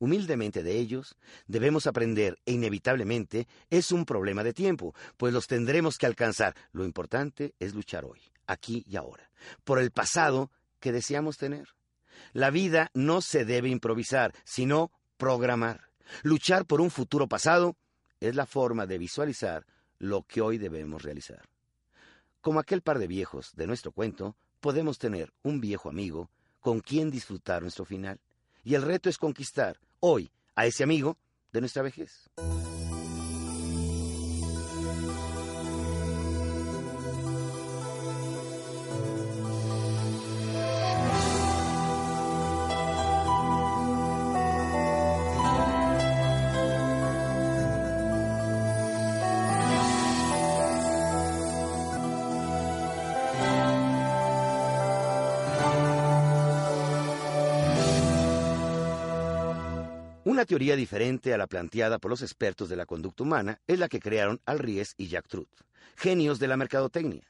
[0.01, 5.99] humildemente de ellos, debemos aprender e inevitablemente es un problema de tiempo, pues los tendremos
[5.99, 6.55] que alcanzar.
[6.71, 9.29] Lo importante es luchar hoy, aquí y ahora,
[9.63, 11.69] por el pasado que deseamos tener.
[12.33, 15.91] La vida no se debe improvisar, sino programar.
[16.23, 17.77] Luchar por un futuro pasado
[18.19, 19.67] es la forma de visualizar
[19.99, 21.47] lo que hoy debemos realizar.
[22.41, 26.29] Como aquel par de viejos de nuestro cuento, podemos tener un viejo amigo
[26.61, 28.19] con quien disfrutar nuestro final.
[28.63, 31.17] Y el reto es conquistar hoy a ese amigo
[31.51, 32.29] de nuestra vejez.
[60.51, 64.01] Teoría diferente a la planteada por los expertos de la conducta humana es la que
[64.01, 65.47] crearon Al Ries y Jack Truth,
[65.95, 67.23] genios de la mercadotecnia,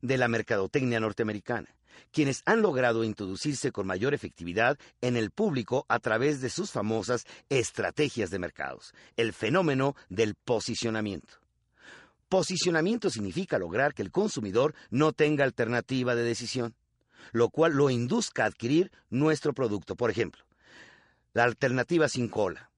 [0.00, 1.74] de la mercadotecnia norteamericana,
[2.12, 7.26] quienes han logrado introducirse con mayor efectividad en el público a través de sus famosas
[7.48, 11.34] estrategias de mercados, el fenómeno del posicionamiento.
[12.28, 16.76] Posicionamiento significa lograr que el consumidor no tenga alternativa de decisión,
[17.32, 19.96] lo cual lo induzca a adquirir nuestro producto.
[19.96, 20.44] Por ejemplo,
[21.38, 22.68] la alternativa sin cola,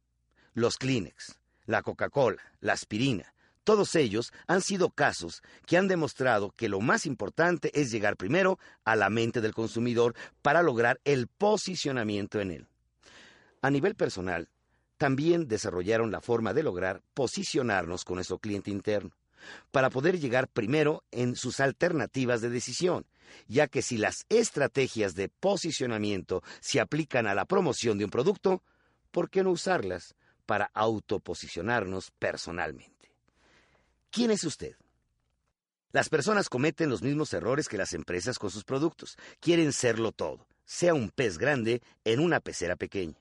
[0.52, 3.32] los Kleenex, la Coca-Cola, la aspirina,
[3.64, 8.58] todos ellos han sido casos que han demostrado que lo más importante es llegar primero
[8.84, 12.68] a la mente del consumidor para lograr el posicionamiento en él.
[13.62, 14.50] A nivel personal,
[14.98, 19.12] también desarrollaron la forma de lograr posicionarnos con nuestro cliente interno,
[19.70, 23.06] para poder llegar primero en sus alternativas de decisión,
[23.46, 28.62] ya que si las estrategias de posicionamiento se aplican a la promoción de un producto,
[29.10, 30.14] ¿por qué no usarlas
[30.46, 33.12] para autoposicionarnos personalmente?
[34.10, 34.74] ¿Quién es usted?
[35.92, 39.16] Las personas cometen los mismos errores que las empresas con sus productos.
[39.40, 43.18] Quieren serlo todo, sea un pez grande en una pecera pequeña.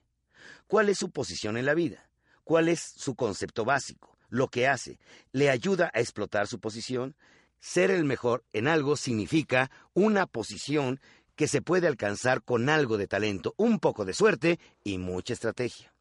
[0.68, 2.10] ¿Cuál es su posición en la vida?
[2.44, 4.16] ¿Cuál es su concepto básico?
[4.30, 5.00] Lo que hace,
[5.32, 7.16] ¿le ayuda a explotar su posición?
[7.60, 11.02] Ser el mejor en algo significa una posición
[11.36, 15.94] que se puede alcanzar con algo de talento, un poco de suerte y mucha estrategia.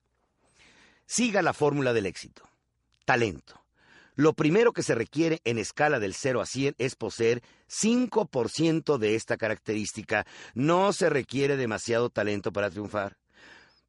[1.06, 2.42] Siga la fórmula del éxito.
[3.04, 3.64] Talento.
[4.14, 9.14] Lo primero que se requiere en escala del 0 a 100 es poseer 5% de
[9.14, 10.26] esta característica.
[10.54, 13.16] No se requiere demasiado talento para triunfar.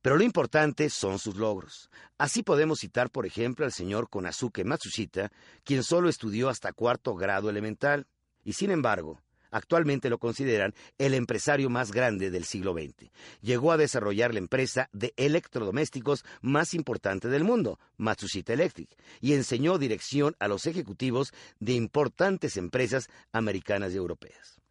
[0.02, 1.90] Pero lo importante son sus logros.
[2.18, 5.32] Así podemos citar, por ejemplo, al señor Konazuke Matsushita,
[5.64, 8.08] quien solo estudió hasta cuarto grado elemental,
[8.44, 13.12] y sin embargo, Actualmente lo consideran el empresario más grande del siglo XX.
[13.42, 18.90] Llegó a desarrollar la empresa de electrodomésticos más importante del mundo, Matsushita Electric,
[19.22, 24.62] y enseñó dirección a los ejecutivos de importantes empresas americanas y europeas.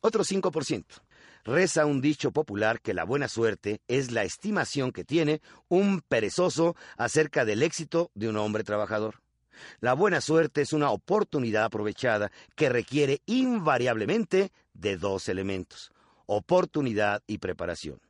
[0.00, 0.84] Otro 5%.
[1.44, 6.76] Reza un dicho popular que la buena suerte es la estimación que tiene un perezoso
[6.96, 9.22] acerca del éxito de un hombre trabajador.
[9.80, 15.92] La buena suerte es una oportunidad aprovechada que requiere invariablemente de dos elementos,
[16.26, 18.00] oportunidad y preparación.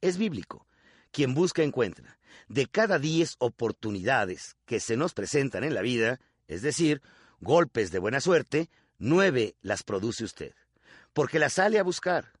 [0.00, 0.66] Es bíblico.
[1.10, 2.18] Quien busca encuentra.
[2.48, 7.02] De cada diez oportunidades que se nos presentan en la vida, es decir,
[7.40, 10.54] golpes de buena suerte, nueve las produce usted,
[11.12, 12.32] porque las sale a buscar.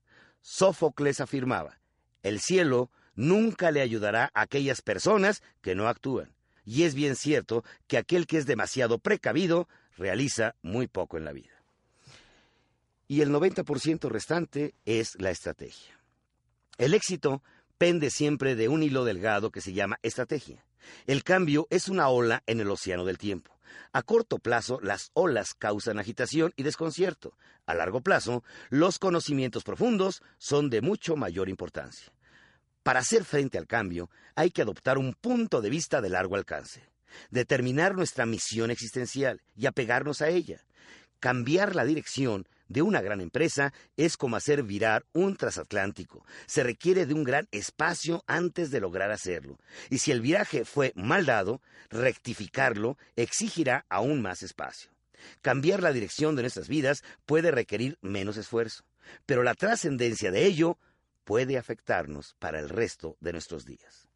[0.46, 1.80] Sófocles afirmaba,
[2.22, 6.34] el cielo nunca le ayudará a aquellas personas que no actúan
[6.66, 11.32] y es bien cierto que aquel que es demasiado precavido realiza muy poco en la
[11.32, 11.62] vida.
[13.08, 15.98] Y el 90% restante es la estrategia.
[16.76, 17.42] El éxito
[17.78, 20.64] pende siempre de un hilo delgado que se llama estrategia.
[21.06, 23.53] El cambio es una ola en el océano del tiempo.
[23.92, 27.36] A corto plazo, las olas causan agitación y desconcierto.
[27.66, 32.12] A largo plazo, los conocimientos profundos son de mucho mayor importancia.
[32.82, 36.82] Para hacer frente al cambio, hay que adoptar un punto de vista de largo alcance,
[37.30, 40.60] determinar nuestra misión existencial y apegarnos a ella.
[41.24, 46.22] Cambiar la dirección de una gran empresa es como hacer virar un transatlántico.
[46.44, 49.58] Se requiere de un gran espacio antes de lograr hacerlo.
[49.88, 54.90] Y si el viraje fue mal dado, rectificarlo exigirá aún más espacio.
[55.40, 58.84] Cambiar la dirección de nuestras vidas puede requerir menos esfuerzo,
[59.24, 60.76] pero la trascendencia de ello
[61.24, 64.10] puede afectarnos para el resto de nuestros días.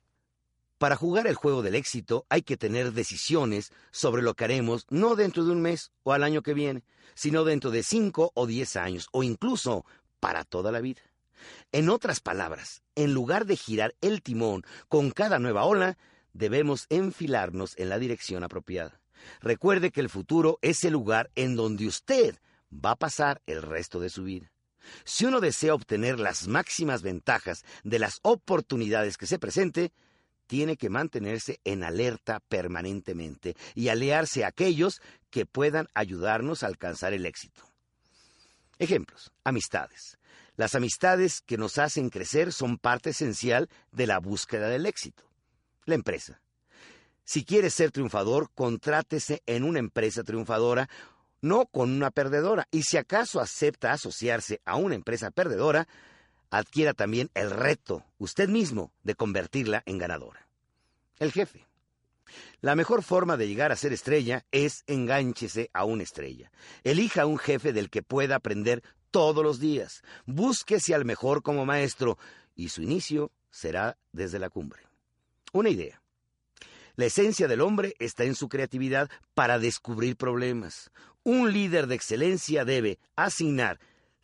[0.78, 5.16] Para jugar el juego del éxito hay que tener decisiones sobre lo que haremos no
[5.16, 8.76] dentro de un mes o al año que viene, sino dentro de cinco o diez
[8.76, 9.84] años o incluso
[10.20, 11.02] para toda la vida.
[11.72, 15.98] En otras palabras, en lugar de girar el timón con cada nueva ola,
[16.32, 19.00] debemos enfilarnos en la dirección apropiada.
[19.40, 22.38] Recuerde que el futuro es el lugar en donde usted
[22.72, 24.52] va a pasar el resto de su vida.
[25.04, 29.92] Si uno desea obtener las máximas ventajas de las oportunidades que se presente,
[30.48, 37.12] tiene que mantenerse en alerta permanentemente y aliarse a aquellos que puedan ayudarnos a alcanzar
[37.12, 37.62] el éxito.
[38.80, 39.30] Ejemplos.
[39.44, 40.18] Amistades.
[40.56, 45.22] Las amistades que nos hacen crecer son parte esencial de la búsqueda del éxito.
[45.84, 46.40] La empresa.
[47.24, 50.88] Si quiere ser triunfador, contrátese en una empresa triunfadora
[51.40, 52.66] no con una perdedora.
[52.70, 55.86] Y si acaso acepta asociarse a una empresa perdedora,
[56.50, 60.48] adquiera también el reto, usted mismo, de convertirla en ganadora.
[61.18, 61.66] El jefe.
[62.60, 66.50] La mejor forma de llegar a ser estrella es engánchese a una estrella.
[66.84, 70.02] Elija un jefe del que pueda aprender todos los días.
[70.26, 72.18] Búsquese al mejor como maestro
[72.54, 74.82] y su inicio será desde la cumbre.
[75.52, 76.02] Una idea.
[76.96, 80.90] La esencia del hombre está en su creatividad para descubrir problemas.
[81.22, 83.78] Un líder de excelencia debe asignar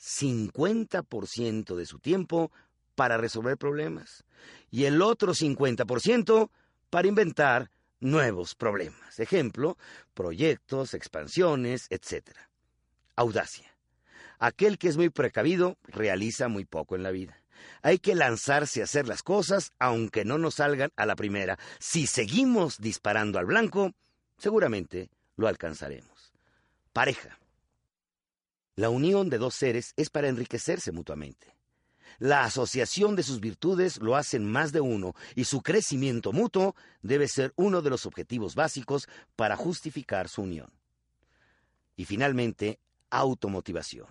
[0.05, 2.53] 50% de su tiempo
[2.95, 4.25] para resolver problemas
[4.71, 6.51] y el otro 50%
[6.91, 9.19] para inventar nuevos problemas.
[9.19, 9.79] Ejemplo,
[10.13, 12.29] proyectos, expansiones, etc.
[13.17, 13.75] Audacia.
[14.39, 17.41] Aquel que es muy precavido realiza muy poco en la vida.
[17.81, 21.59] Hay que lanzarse a hacer las cosas aunque no nos salgan a la primera.
[21.79, 23.93] Si seguimos disparando al blanco,
[24.37, 26.33] seguramente lo alcanzaremos.
[26.93, 27.39] Pareja.
[28.77, 31.55] La unión de dos seres es para enriquecerse mutuamente.
[32.19, 37.29] La asociación de sus virtudes lo hacen más de uno y su crecimiento mutuo debe
[37.29, 40.71] ser uno de los objetivos básicos para justificar su unión.
[41.97, 42.79] Y finalmente,
[43.11, 44.07] automotivación.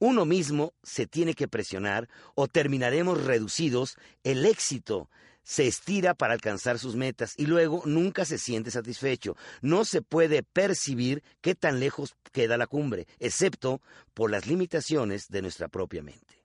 [0.00, 3.96] Uno mismo se tiene que presionar o terminaremos reducidos.
[4.22, 5.10] El éxito
[5.48, 9.34] se estira para alcanzar sus metas y luego nunca se siente satisfecho.
[9.62, 13.80] No se puede percibir qué tan lejos queda la cumbre, excepto
[14.12, 16.44] por las limitaciones de nuestra propia mente.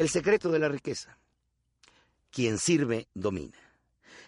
[0.00, 1.18] El secreto de la riqueza.
[2.30, 3.58] Quien sirve, domina.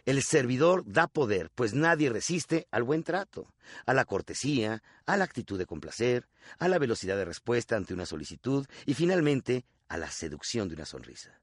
[0.04, 3.54] El servidor da poder, pues nadie resiste al buen trato,
[3.86, 8.04] a la cortesía, a la actitud de complacer, a la velocidad de respuesta ante una
[8.04, 11.40] solicitud y finalmente a la seducción de una sonrisa.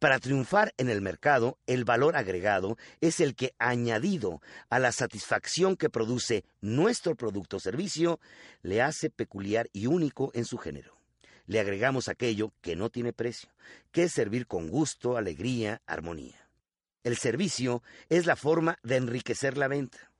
[0.00, 5.76] Para triunfar en el mercado, el valor agregado es el que, añadido a la satisfacción
[5.76, 8.18] que produce nuestro producto o servicio,
[8.62, 10.99] le hace peculiar y único en su género
[11.50, 13.48] le agregamos aquello que no tiene precio,
[13.90, 16.48] que es servir con gusto, alegría, armonía.
[17.02, 20.12] El servicio es la forma de enriquecer la venta.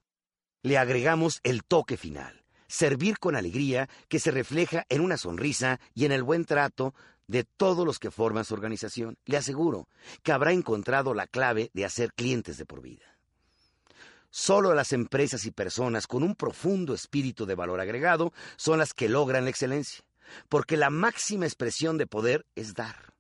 [0.63, 6.05] Le agregamos el toque final, servir con alegría que se refleja en una sonrisa y
[6.05, 6.97] en el buen trato
[7.29, 9.17] de todos los que forman su organización.
[9.25, 9.87] Le aseguro
[10.25, 13.05] que habrá encontrado la clave de hacer clientes de por vida.
[14.31, 19.09] Solo las empresas y personas con un profundo espíritu de valor agregado son las que
[19.09, 20.03] logran la excelencia
[20.49, 23.15] porque la máxima expresión de poder es dar.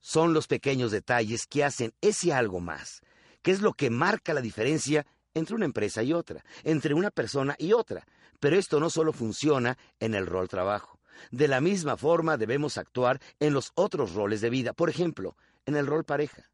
[0.00, 3.00] Son los pequeños detalles que hacen ese algo más,
[3.42, 7.54] que es lo que marca la diferencia entre una empresa y otra, entre una persona
[7.58, 8.06] y otra.
[8.40, 10.98] Pero esto no solo funciona en el rol trabajo.
[11.30, 15.36] De la misma forma debemos actuar en los otros roles de vida, por ejemplo,
[15.66, 16.44] en el rol pareja.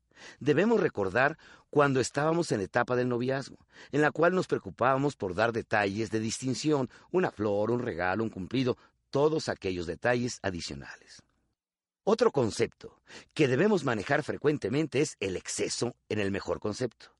[0.40, 1.36] Debemos recordar
[1.70, 3.58] cuando estábamos en etapa del noviazgo,
[3.92, 8.30] en la cual nos preocupábamos por dar detalles de distinción, una flor, un regalo, un
[8.30, 8.76] cumplido,
[9.14, 11.22] todos aquellos detalles adicionales.
[12.02, 13.00] Otro concepto
[13.32, 17.14] que debemos manejar frecuentemente es el exceso en el mejor concepto.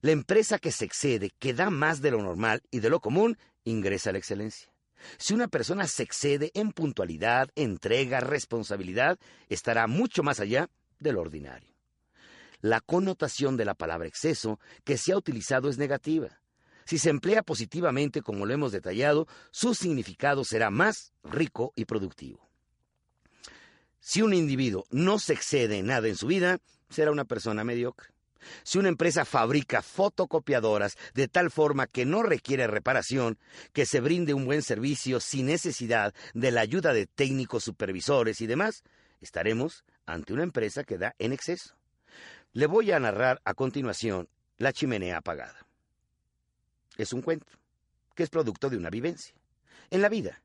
[0.00, 3.38] La empresa que se excede, que da más de lo normal y de lo común,
[3.62, 4.72] ingresa a la excelencia.
[5.18, 9.16] Si una persona se excede en puntualidad, entrega, responsabilidad,
[9.48, 10.68] estará mucho más allá
[10.98, 11.76] de lo ordinario.
[12.60, 16.40] La connotación de la palabra exceso que se ha utilizado es negativa.
[16.90, 22.50] Si se emplea positivamente, como lo hemos detallado, su significado será más rico y productivo.
[24.00, 28.08] Si un individuo no se excede en nada en su vida, será una persona mediocre.
[28.64, 33.38] Si una empresa fabrica fotocopiadoras de tal forma que no requiere reparación,
[33.72, 38.48] que se brinde un buen servicio sin necesidad de la ayuda de técnicos, supervisores y
[38.48, 38.82] demás,
[39.20, 41.76] estaremos ante una empresa que da en exceso.
[42.52, 44.28] Le voy a narrar a continuación
[44.58, 45.69] la chimenea apagada
[47.02, 47.52] es un cuento,
[48.14, 49.34] que es producto de una vivencia.
[49.90, 50.42] En la vida,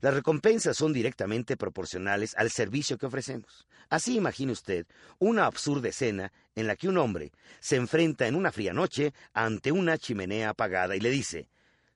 [0.00, 3.66] las recompensas son directamente proporcionales al servicio que ofrecemos.
[3.88, 4.86] Así imagine usted
[5.18, 9.72] una absurda escena en la que un hombre se enfrenta en una fría noche ante
[9.72, 11.48] una chimenea apagada y le dice,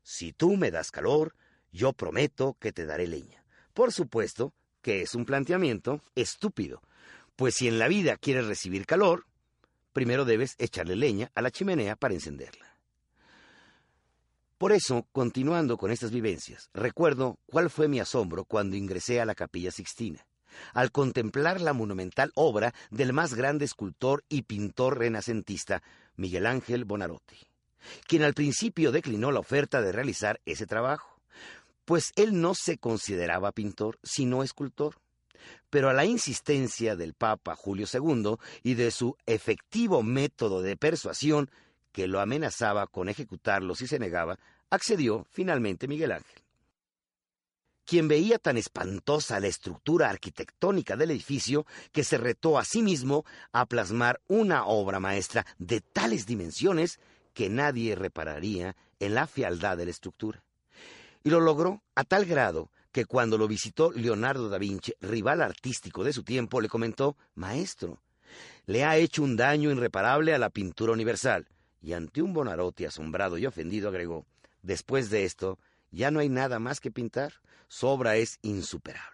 [0.02, 1.34] si tú me das calor,
[1.70, 3.44] yo prometo que te daré leña.
[3.74, 6.82] Por supuesto que es un planteamiento estúpido,
[7.36, 9.26] pues si en la vida quieres recibir calor,
[9.92, 12.71] primero debes echarle leña a la chimenea para encenderla.
[14.62, 19.34] Por eso, continuando con estas vivencias, recuerdo cuál fue mi asombro cuando ingresé a la
[19.34, 20.24] capilla Sixtina,
[20.72, 25.82] al contemplar la monumental obra del más grande escultor y pintor renacentista,
[26.14, 27.38] Miguel Ángel Bonarotti,
[28.06, 31.18] quien al principio declinó la oferta de realizar ese trabajo,
[31.84, 34.94] pues él no se consideraba pintor, sino escultor.
[35.70, 41.50] Pero a la insistencia del Papa Julio II y de su efectivo método de persuasión,
[41.92, 44.38] que lo amenazaba con ejecutarlo si se negaba,
[44.70, 46.42] accedió finalmente Miguel Ángel.
[47.84, 53.24] Quien veía tan espantosa la estructura arquitectónica del edificio que se retó a sí mismo
[53.52, 57.00] a plasmar una obra maestra de tales dimensiones
[57.34, 60.42] que nadie repararía en la fealdad de la estructura.
[61.24, 66.04] Y lo logró a tal grado que cuando lo visitó Leonardo da Vinci, rival artístico
[66.04, 68.00] de su tiempo, le comentó, Maestro,
[68.66, 71.48] le ha hecho un daño irreparable a la pintura universal.
[71.82, 74.24] Y ante un Bonarotti asombrado y ofendido agregó,
[74.62, 75.58] Después de esto,
[75.90, 77.34] ya no hay nada más que pintar,
[77.66, 79.10] su obra es insuperable.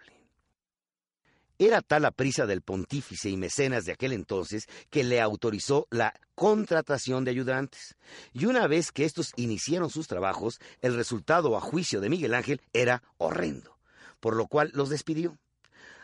[1.57, 6.13] Era tal la prisa del pontífice y mecenas de aquel entonces que le autorizó la
[6.35, 7.97] contratación de ayudantes.
[8.31, 12.61] Y una vez que estos iniciaron sus trabajos, el resultado a juicio de Miguel Ángel
[12.71, 13.77] era horrendo,
[14.21, 15.37] por lo cual los despidió.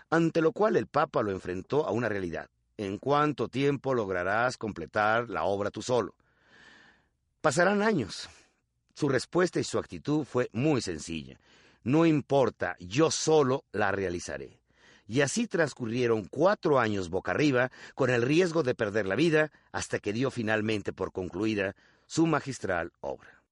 [0.10, 2.50] Ante lo cual el Papa lo enfrentó a una realidad.
[2.78, 6.16] ¿En cuánto tiempo lograrás completar la obra tú solo?
[7.46, 8.28] Pasarán años.
[8.96, 11.40] Su respuesta y su actitud fue muy sencilla.
[11.84, 14.60] No importa, yo solo la realizaré
[15.08, 20.00] y así transcurrieron cuatro años boca arriba, con el riesgo de perder la vida, hasta
[20.00, 21.76] que dio finalmente por concluida
[22.08, 23.44] su magistral obra.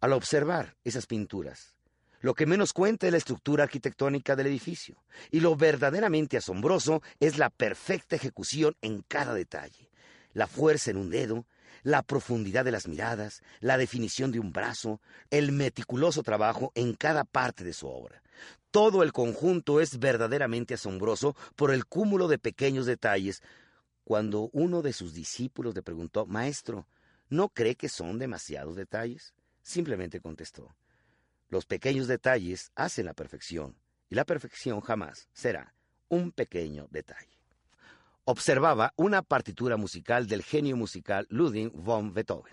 [0.00, 1.74] Al observar esas pinturas,
[2.20, 5.02] lo que menos cuenta es la estructura arquitectónica del edificio,
[5.32, 9.90] y lo verdaderamente asombroso es la perfecta ejecución en cada detalle,
[10.32, 11.44] la fuerza en un dedo,
[11.88, 17.24] la profundidad de las miradas, la definición de un brazo, el meticuloso trabajo en cada
[17.24, 18.22] parte de su obra.
[18.70, 23.42] Todo el conjunto es verdaderamente asombroso por el cúmulo de pequeños detalles.
[24.04, 26.86] Cuando uno de sus discípulos le preguntó, Maestro,
[27.30, 29.32] ¿no cree que son demasiados detalles?
[29.62, 30.76] Simplemente contestó,
[31.48, 33.74] Los pequeños detalles hacen la perfección,
[34.10, 35.74] y la perfección jamás será
[36.08, 37.37] un pequeño detalle.
[38.30, 42.52] Observaba una partitura musical del genio musical Ludwig von Beethoven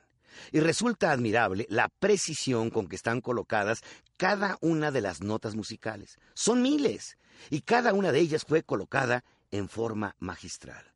[0.53, 3.82] y resulta admirable la precisión con que están colocadas
[4.15, 6.17] cada una de las notas musicales.
[6.34, 7.17] Son miles,
[7.49, 10.93] y cada una de ellas fue colocada en forma magistral.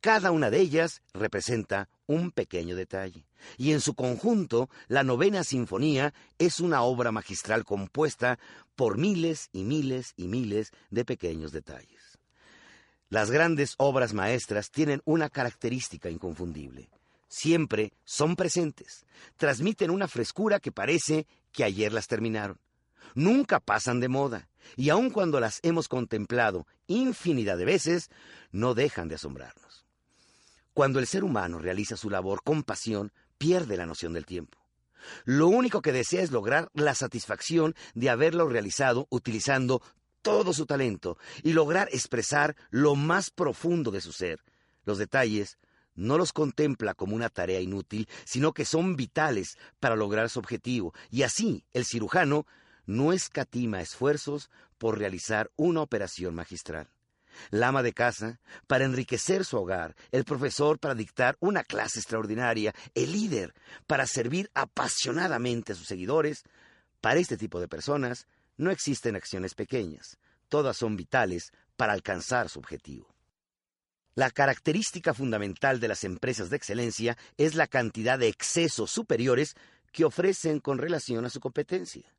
[0.00, 3.26] Cada una de ellas representa un pequeño detalle,
[3.58, 8.38] y en su conjunto la novena sinfonía es una obra magistral compuesta
[8.76, 12.01] por miles y miles y miles de pequeños detalles.
[13.12, 16.88] Las grandes obras maestras tienen una característica inconfundible
[17.32, 19.06] siempre son presentes,
[19.38, 22.58] transmiten una frescura que parece que ayer las terminaron.
[23.14, 28.10] Nunca pasan de moda, y aun cuando las hemos contemplado infinidad de veces,
[28.50, 29.86] no dejan de asombrarnos.
[30.74, 34.58] Cuando el ser humano realiza su labor con pasión, pierde la noción del tiempo.
[35.24, 39.82] Lo único que desea es lograr la satisfacción de haberlo realizado utilizando
[40.22, 44.42] todo su talento y lograr expresar lo más profundo de su ser.
[44.84, 45.58] Los detalles
[45.94, 50.94] no los contempla como una tarea inútil, sino que son vitales para lograr su objetivo,
[51.10, 52.46] y así el cirujano
[52.86, 56.88] no escatima esfuerzos por realizar una operación magistral.
[57.50, 62.74] La ama de casa, para enriquecer su hogar, el profesor para dictar una clase extraordinaria,
[62.94, 63.54] el líder
[63.86, 66.44] para servir apasionadamente a sus seguidores,
[67.00, 68.26] para este tipo de personas
[68.56, 73.14] no existen acciones pequeñas, todas son vitales para alcanzar su objetivo.
[74.14, 79.54] La característica fundamental de las empresas de excelencia es la cantidad de excesos superiores
[79.90, 82.14] que ofrecen con relación a su competencia.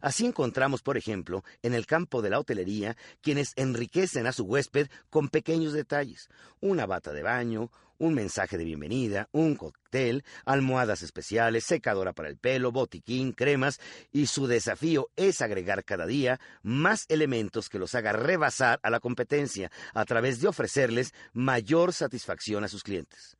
[0.00, 4.88] Así encontramos, por ejemplo, en el campo de la hotelería, quienes enriquecen a su huésped
[5.10, 6.28] con pequeños detalles,
[6.60, 12.36] una bata de baño, un mensaje de bienvenida, un cóctel, almohadas especiales, secadora para el
[12.36, 13.80] pelo, botiquín, cremas,
[14.12, 19.00] y su desafío es agregar cada día más elementos que los haga rebasar a la
[19.00, 23.36] competencia a través de ofrecerles mayor satisfacción a sus clientes.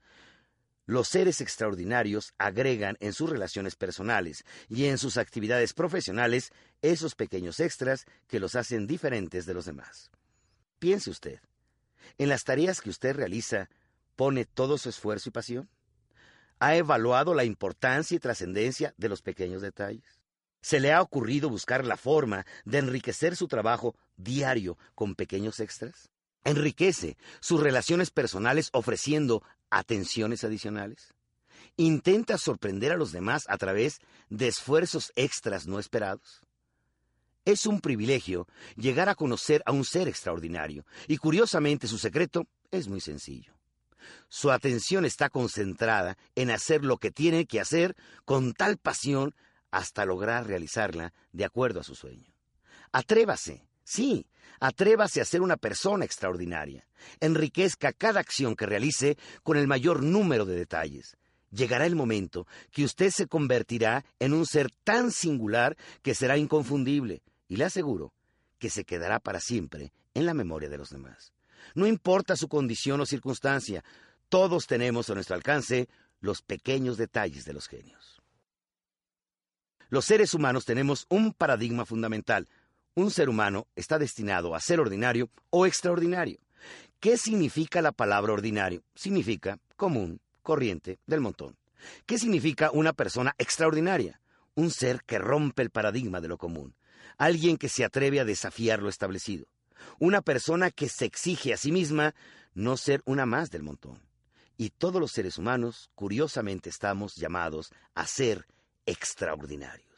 [0.87, 7.59] Los seres extraordinarios agregan en sus relaciones personales y en sus actividades profesionales esos pequeños
[7.59, 10.11] extras que los hacen diferentes de los demás.
[10.79, 11.41] Piense usted,
[12.19, 13.71] en las tareas que usted realiza,
[14.15, 15.71] ¿pone todo su esfuerzo y pasión?
[16.59, 20.21] ¿Ha evaluado la importancia y trascendencia de los pequeños detalles?
[20.61, 26.11] ¿Se le ha ocurrido buscar la forma de enriquecer su trabajo diario con pequeños extras?
[26.45, 31.15] Enriquece sus relaciones personales ofreciendo atenciones adicionales.
[31.77, 36.43] Intenta sorprender a los demás a través de esfuerzos extras no esperados.
[37.45, 42.89] Es un privilegio llegar a conocer a un ser extraordinario y curiosamente su secreto es
[42.89, 43.55] muy sencillo.
[44.29, 49.35] Su atención está concentrada en hacer lo que tiene que hacer con tal pasión
[49.71, 52.33] hasta lograr realizarla de acuerdo a su sueño.
[52.93, 54.27] Atrévase, sí,
[54.61, 56.87] Atrévase a ser una persona extraordinaria.
[57.21, 61.19] Enriquezca cada acción que realice con el mayor número de detalles.
[61.51, 67.23] Llegará el momento que usted se convertirá en un ser tan singular que será inconfundible,
[67.47, 68.13] y le aseguro
[68.59, 71.33] que se quedará para siempre en la memoria de los demás.
[71.75, 73.85] No importa su condición o circunstancia,
[74.29, 75.89] todos tenemos a nuestro alcance
[76.21, 78.23] los pequeños detalles de los genios.
[79.91, 82.49] Los seres humanos tenemos un paradigma fundamental.
[82.97, 86.39] Un ser humano está destinado a ser ordinario o extraordinario.
[87.01, 88.85] ¿Qué significa la palabra ordinario?
[88.95, 91.57] Significa común, corriente, del montón.
[92.07, 94.21] ¿Qué significa una persona extraordinaria?
[94.55, 96.77] Un ser que rompe el paradigma de lo común,
[97.19, 99.47] alguien que se atreve a desafiar lo establecido,
[99.99, 102.15] una persona que se exige a sí misma
[102.55, 104.01] no ser una más del montón.
[104.57, 108.47] Y todos los seres humanos, curiosamente, estamos llamados a ser
[108.87, 109.94] extraordinarios.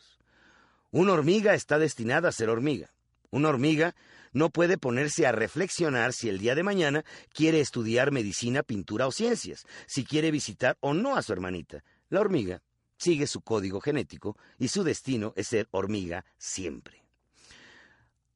[0.97, 2.91] Una hormiga está destinada a ser hormiga.
[3.29, 3.95] Una hormiga
[4.33, 9.13] no puede ponerse a reflexionar si el día de mañana quiere estudiar medicina, pintura o
[9.13, 11.85] ciencias, si quiere visitar o no a su hermanita.
[12.09, 12.63] La hormiga
[12.97, 17.05] sigue su código genético y su destino es ser hormiga siempre.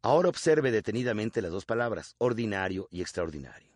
[0.02, 3.69] Ahora observe detenidamente las dos palabras, ordinario y extraordinario.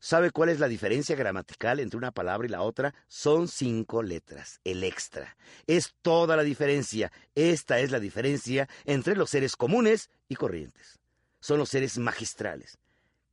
[0.00, 2.94] ¿Sabe cuál es la diferencia gramatical entre una palabra y la otra?
[3.08, 5.36] Son cinco letras, el extra.
[5.66, 7.12] Es toda la diferencia.
[7.34, 10.98] Esta es la diferencia entre los seres comunes y corrientes.
[11.40, 12.78] Son los seres magistrales.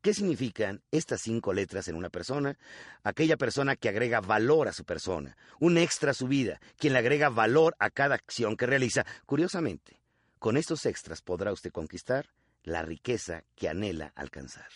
[0.02, 2.58] ¿Qué significan estas cinco letras en una persona?
[3.04, 7.00] Aquella persona que agrega valor a su persona, un extra a su vida, quien le
[7.00, 9.06] agrega valor a cada acción que realiza.
[9.28, 10.02] Curiosamente,
[10.40, 12.32] con estos extras podrá usted conquistar
[12.64, 14.68] la riqueza que anhela alcanzar.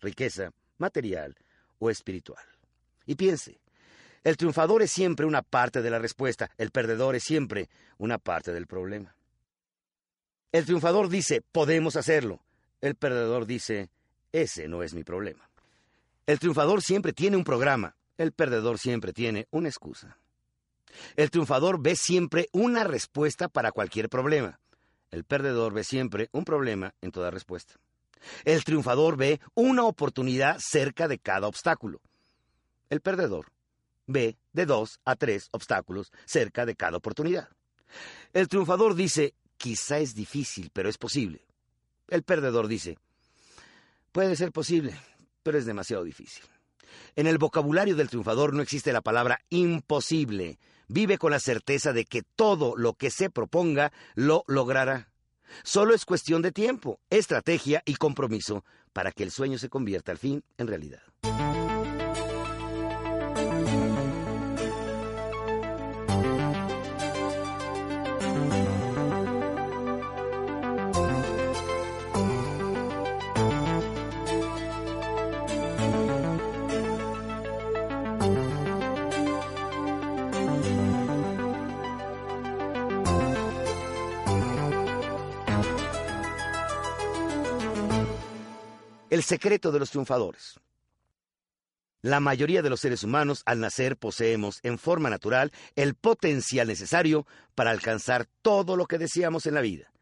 [0.00, 1.36] Riqueza material
[1.78, 2.44] o espiritual.
[3.06, 3.60] Y piense,
[4.22, 7.68] el triunfador es siempre una parte de la respuesta, el perdedor es siempre
[7.98, 9.14] una parte del problema.
[10.52, 12.40] El triunfador dice, podemos hacerlo.
[12.80, 13.90] El perdedor dice,
[14.32, 15.48] ese no es mi problema.
[16.26, 20.18] El triunfador siempre tiene un programa, el perdedor siempre tiene una excusa.
[21.16, 24.60] El triunfador ve siempre una respuesta para cualquier problema.
[25.10, 27.74] El perdedor ve siempre un problema en toda respuesta.
[28.44, 32.00] El triunfador ve una oportunidad cerca de cada obstáculo.
[32.88, 33.46] El perdedor
[34.06, 37.48] ve de dos a tres obstáculos cerca de cada oportunidad.
[38.32, 41.46] El triunfador dice, quizá es difícil, pero es posible.
[42.08, 42.98] El perdedor dice,
[44.12, 44.94] puede ser posible,
[45.42, 46.44] pero es demasiado difícil.
[47.14, 50.58] En el vocabulario del triunfador no existe la palabra imposible.
[50.88, 55.09] Vive con la certeza de que todo lo que se proponga lo logrará.
[55.62, 60.18] Solo es cuestión de tiempo, estrategia y compromiso para que el sueño se convierta al
[60.18, 61.02] fin en realidad.
[89.20, 90.58] El secreto de los triunfadores.
[92.00, 97.26] La mayoría de los seres humanos al nacer poseemos en forma natural el potencial necesario
[97.54, 99.92] para alcanzar todo lo que deseamos en la vida.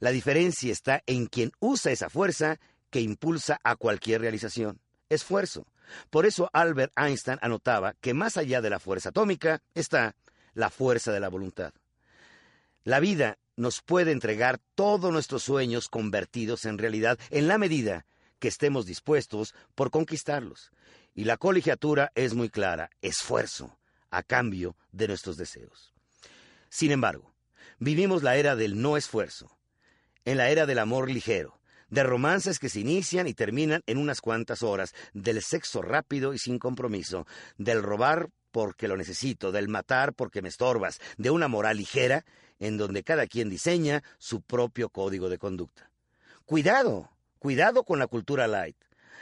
[0.00, 2.58] La diferencia está en quien usa esa fuerza
[2.90, 4.80] que impulsa a cualquier realización.
[5.10, 5.68] Esfuerzo.
[6.10, 10.16] Por eso Albert Einstein anotaba que más allá de la fuerza atómica está
[10.54, 11.72] la fuerza de la voluntad.
[12.82, 18.06] La vida nos puede entregar todos nuestros sueños convertidos en realidad en la medida
[18.38, 20.70] que estemos dispuestos por conquistarlos.
[21.14, 23.78] Y la colegiatura es muy clara, esfuerzo
[24.10, 25.94] a cambio de nuestros deseos.
[26.68, 27.34] Sin embargo,
[27.78, 29.56] vivimos la era del no esfuerzo,
[30.24, 34.20] en la era del amor ligero, de romances que se inician y terminan en unas
[34.20, 37.26] cuantas horas, del sexo rápido y sin compromiso,
[37.58, 42.24] del robar porque lo necesito, del matar porque me estorbas, de una moral ligera
[42.58, 45.90] en donde cada quien diseña su propio código de conducta.
[46.44, 47.10] Cuidado,
[47.46, 48.76] Cuidado con la cultura light.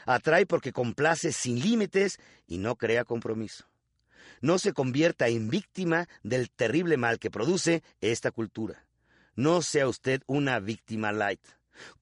[0.07, 3.67] Atrae porque complace sin límites y no crea compromiso.
[4.41, 8.87] No se convierta en víctima del terrible mal que produce esta cultura.
[9.35, 11.43] No sea usted una víctima light.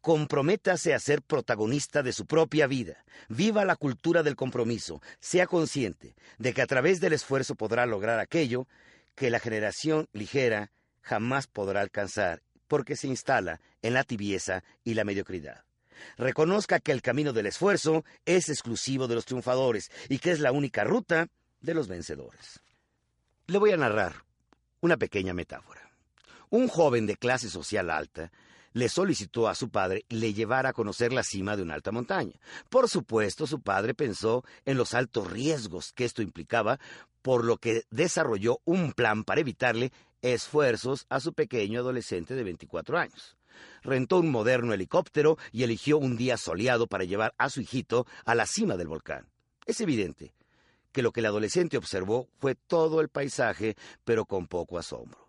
[0.01, 3.05] Comprométase a ser protagonista de su propia vida.
[3.29, 5.03] Viva la cultura del compromiso.
[5.19, 8.69] Sea consciente de que a través del esfuerzo podrá lograr aquello
[9.17, 10.71] que la generación ligera
[11.01, 15.65] jamás podrá alcanzar porque se instala en la tibieza y la mediocridad.
[16.17, 20.53] Reconozca que el camino del esfuerzo es exclusivo de los triunfadores y que es la
[20.53, 21.29] única ruta
[21.61, 22.61] de los vencedores.
[23.47, 24.25] Le voy a narrar
[24.81, 25.91] una pequeña metáfora.
[26.51, 28.31] Un joven de clase social alta
[28.73, 32.35] le solicitó a su padre le llevara a conocer la cima de una alta montaña.
[32.69, 36.79] Por supuesto, su padre pensó en los altos riesgos que esto implicaba,
[37.21, 39.93] por lo que desarrolló un plan para evitarle
[40.23, 43.37] esfuerzos a su pequeño adolescente de 24 años.
[43.83, 48.35] Rentó un moderno helicóptero y eligió un día soleado para llevar a su hijito a
[48.35, 49.27] la cima del volcán.
[49.67, 50.35] Es evidente
[50.93, 55.23] que lo que el adolescente observó fue todo el paisaje, pero con poco asombro.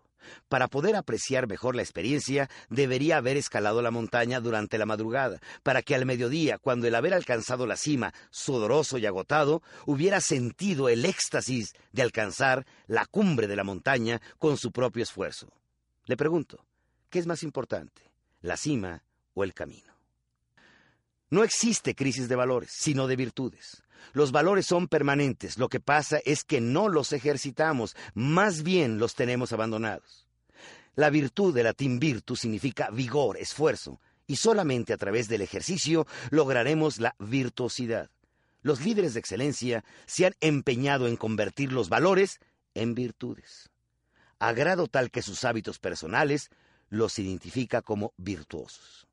[0.48, 5.82] Para poder apreciar mejor la experiencia, debería haber escalado la montaña durante la madrugada, para
[5.82, 11.04] que al mediodía, cuando el haber alcanzado la cima, sudoroso y agotado, hubiera sentido el
[11.04, 15.48] éxtasis de alcanzar la cumbre de la montaña con su propio esfuerzo.
[16.06, 16.64] Le pregunto,
[17.10, 18.02] ¿qué es más importante,
[18.44, 19.92] la cima o el camino?
[21.30, 23.82] No existe crisis de valores, sino de virtudes.
[24.12, 29.14] Los valores son permanentes, lo que pasa es que no los ejercitamos, más bien los
[29.14, 30.28] tenemos abandonados.
[30.94, 36.98] La virtud de latín virtus significa vigor, esfuerzo, y solamente a través del ejercicio lograremos
[36.98, 38.10] la virtuosidad.
[38.60, 42.40] Los líderes de excelencia se han empeñado en convertir los valores
[42.74, 43.70] en virtudes,
[44.38, 46.50] a grado tal que sus hábitos personales
[46.94, 49.06] los identifica como virtuosos.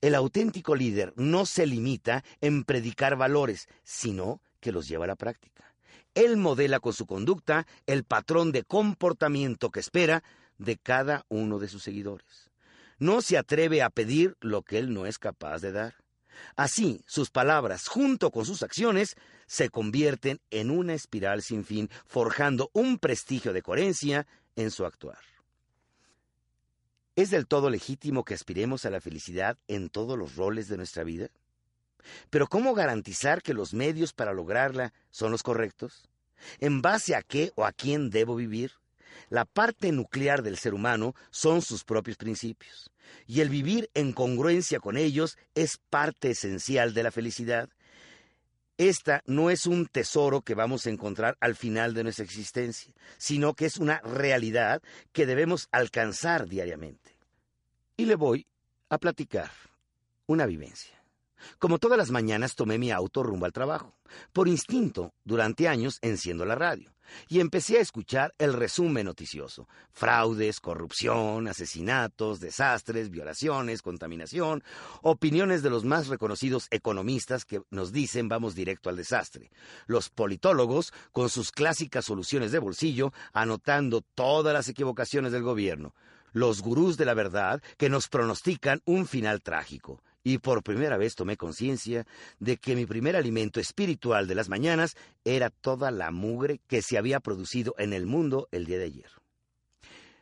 [0.00, 5.16] El auténtico líder no se limita en predicar valores, sino que los lleva a la
[5.16, 5.74] práctica.
[6.14, 10.24] Él modela con su conducta el patrón de comportamiento que espera
[10.56, 12.50] de cada uno de sus seguidores.
[12.98, 15.94] No se atreve a pedir lo que él no es capaz de dar.
[16.56, 19.16] Así, sus palabras, junto con sus acciones,
[19.46, 24.26] se convierten en una espiral sin fin, forjando un prestigio de coherencia
[24.56, 25.18] en su actuar.
[27.20, 31.04] ¿Es del todo legítimo que aspiremos a la felicidad en todos los roles de nuestra
[31.04, 31.28] vida?
[32.30, 36.08] Pero ¿cómo garantizar que los medios para lograrla son los correctos?
[36.60, 38.72] ¿En base a qué o a quién debo vivir?
[39.28, 42.90] La parte nuclear del ser humano son sus propios principios,
[43.26, 47.68] y el vivir en congruencia con ellos es parte esencial de la felicidad.
[48.78, 53.52] Esta no es un tesoro que vamos a encontrar al final de nuestra existencia, sino
[53.52, 54.80] que es una realidad
[55.12, 56.99] que debemos alcanzar diariamente.
[58.00, 58.46] Y le voy
[58.88, 59.50] a platicar
[60.26, 61.04] una vivencia.
[61.58, 63.94] Como todas las mañanas tomé mi auto rumbo al trabajo.
[64.32, 66.94] Por instinto, durante años enciendo la radio
[67.28, 69.68] y empecé a escuchar el resumen noticioso.
[69.92, 74.64] Fraudes, corrupción, asesinatos, desastres, violaciones, contaminación,
[75.02, 79.50] opiniones de los más reconocidos economistas que nos dicen vamos directo al desastre.
[79.86, 85.94] Los politólogos con sus clásicas soluciones de bolsillo anotando todas las equivocaciones del gobierno.
[86.32, 91.14] Los gurús de la verdad que nos pronostican un final trágico y por primera vez
[91.14, 92.06] tomé conciencia
[92.38, 96.98] de que mi primer alimento espiritual de las mañanas era toda la mugre que se
[96.98, 99.10] había producido en el mundo el día de ayer.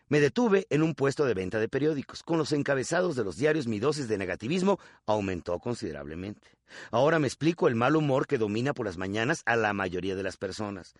[0.08, 2.22] Me detuve en un puesto de venta de periódicos.
[2.22, 6.48] Con los encabezados de los diarios mi dosis de negativismo aumentó considerablemente.
[6.90, 10.22] Ahora me explico el mal humor que domina por las mañanas a la mayoría de
[10.22, 10.94] las personas.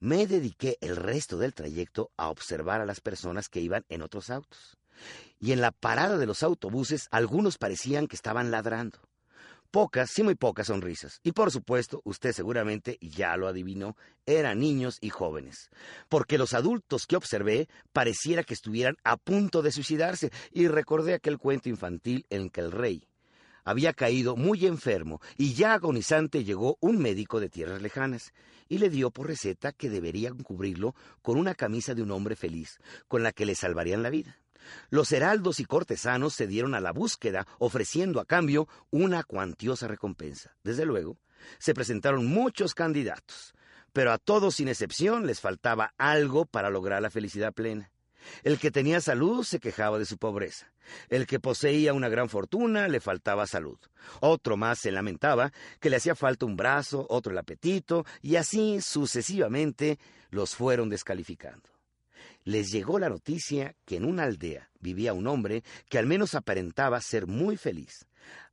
[0.00, 4.30] Me dediqué el resto del trayecto a observar a las personas que iban en otros
[4.30, 4.78] autos
[5.40, 9.00] y en la parada de los autobuses algunos parecían que estaban ladrando.
[9.70, 11.20] Pocas, sí muy pocas sonrisas.
[11.22, 15.68] Y por supuesto, usted seguramente ya lo adivinó, eran niños y jóvenes.
[16.08, 21.38] Porque los adultos que observé pareciera que estuvieran a punto de suicidarse y recordé aquel
[21.38, 23.07] cuento infantil en que el rey
[23.68, 28.32] había caído muy enfermo y ya agonizante llegó un médico de tierras lejanas
[28.66, 32.78] y le dio por receta que deberían cubrirlo con una camisa de un hombre feliz,
[33.08, 34.38] con la que le salvarían la vida.
[34.88, 40.56] Los heraldos y cortesanos se dieron a la búsqueda, ofreciendo a cambio una cuantiosa recompensa.
[40.64, 41.18] Desde luego,
[41.58, 43.54] se presentaron muchos candidatos,
[43.92, 47.90] pero a todos sin excepción les faltaba algo para lograr la felicidad plena.
[48.42, 50.72] El que tenía salud se quejaba de su pobreza.
[51.08, 53.78] El que poseía una gran fortuna le faltaba salud.
[54.20, 58.80] Otro más se lamentaba que le hacía falta un brazo, otro el apetito, y así
[58.80, 59.98] sucesivamente
[60.30, 61.68] los fueron descalificando
[62.48, 66.98] les llegó la noticia que en una aldea vivía un hombre que al menos aparentaba
[67.02, 68.06] ser muy feliz.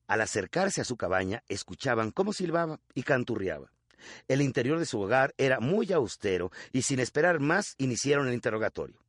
[0.06, 3.72] Al acercarse a su cabaña, escuchaban cómo silbaba y canturreaba.
[4.28, 9.05] El interior de su hogar era muy austero y sin esperar más iniciaron el interrogatorio.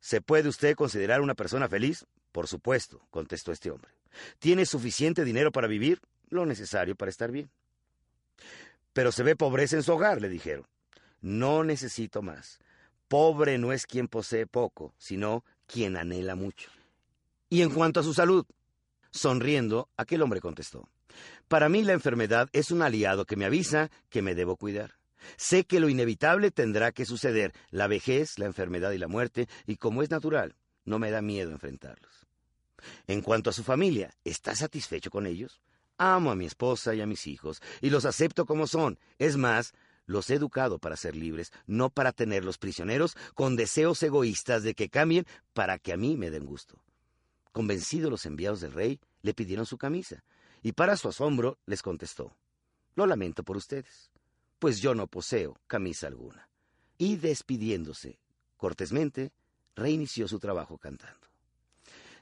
[0.00, 2.06] ¿Se puede usted considerar una persona feliz?
[2.32, 3.92] Por supuesto, contestó este hombre.
[4.38, 6.00] ¿Tiene suficiente dinero para vivir?
[6.28, 7.50] Lo necesario para estar bien.
[8.92, 10.66] Pero se ve pobreza en su hogar, le dijeron.
[11.20, 12.58] No necesito más.
[13.08, 16.70] Pobre no es quien posee poco, sino quien anhela mucho.
[17.48, 18.46] Y en cuanto a su salud,
[19.10, 20.88] sonriendo, aquel hombre contestó,
[21.48, 24.99] Para mí la enfermedad es un aliado que me avisa que me debo cuidar.
[25.36, 29.76] Sé que lo inevitable tendrá que suceder, la vejez, la enfermedad y la muerte, y
[29.76, 32.26] como es natural, no me da miedo enfrentarlos.
[33.06, 35.60] En cuanto a su familia, ¿está satisfecho con ellos?
[35.98, 38.98] Amo a mi esposa y a mis hijos, y los acepto como son.
[39.18, 39.74] Es más,
[40.06, 44.88] los he educado para ser libres, no para tenerlos prisioneros con deseos egoístas de que
[44.88, 46.82] cambien para que a mí me den gusto.
[47.52, 50.24] Convencidos los enviados del rey, le pidieron su camisa,
[50.62, 52.36] y para su asombro les contestó,
[52.94, 54.10] Lo lamento por ustedes,
[54.60, 56.48] pues yo no poseo camisa alguna.
[56.98, 58.20] Y despidiéndose
[58.56, 59.32] cortésmente,
[59.74, 61.26] reinició su trabajo cantando.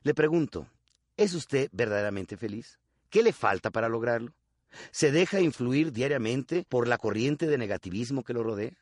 [0.04, 0.68] Le pregunto,
[1.16, 2.78] ¿es usted verdaderamente feliz?
[3.10, 4.32] ¿Qué le falta para lograrlo?
[4.92, 8.76] ¿Se deja influir diariamente por la corriente de negativismo que lo rodea?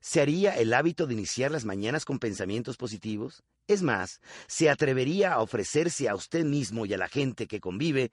[0.00, 3.42] ¿Se haría el hábito de iniciar las mañanas con pensamientos positivos?
[3.68, 8.10] Es más, ¿se atrevería a ofrecerse a usted mismo y a la gente que convive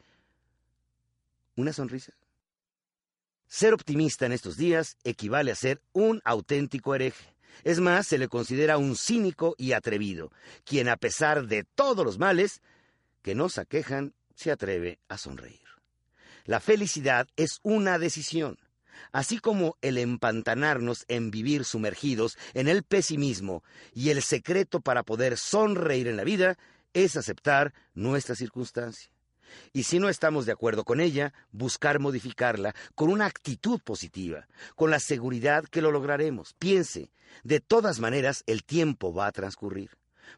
[1.56, 2.14] una sonrisa?
[3.54, 7.36] Ser optimista en estos días equivale a ser un auténtico hereje.
[7.64, 10.32] Es más, se le considera un cínico y atrevido,
[10.66, 12.64] quien a pesar de todos los males
[13.22, 15.62] que nos aquejan, se atreve a sonreír.
[16.46, 18.58] La felicidad es una decisión,
[19.12, 25.38] así como el empantanarnos en vivir sumergidos en el pesimismo y el secreto para poder
[25.38, 26.58] sonreír en la vida
[26.94, 29.13] es aceptar nuestra circunstancia.
[29.72, 34.90] Y si no estamos de acuerdo con ella, buscar modificarla con una actitud positiva, con
[34.90, 36.54] la seguridad que lo lograremos.
[36.60, 37.12] Piense,
[37.44, 39.92] de todas maneras el tiempo va a transcurrir.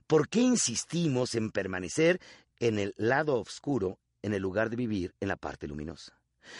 [0.07, 2.19] ¿Por qué insistimos en permanecer
[2.59, 6.19] en el lado oscuro en el lugar de vivir en la parte luminosa?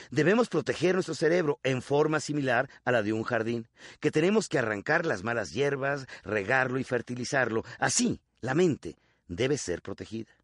[0.09, 3.67] Debemos proteger nuestro cerebro en forma similar a la de un jardín,
[3.99, 7.63] que tenemos que arrancar las malas hierbas, regarlo y fertilizarlo.
[7.77, 10.34] Así, la mente debe ser protegida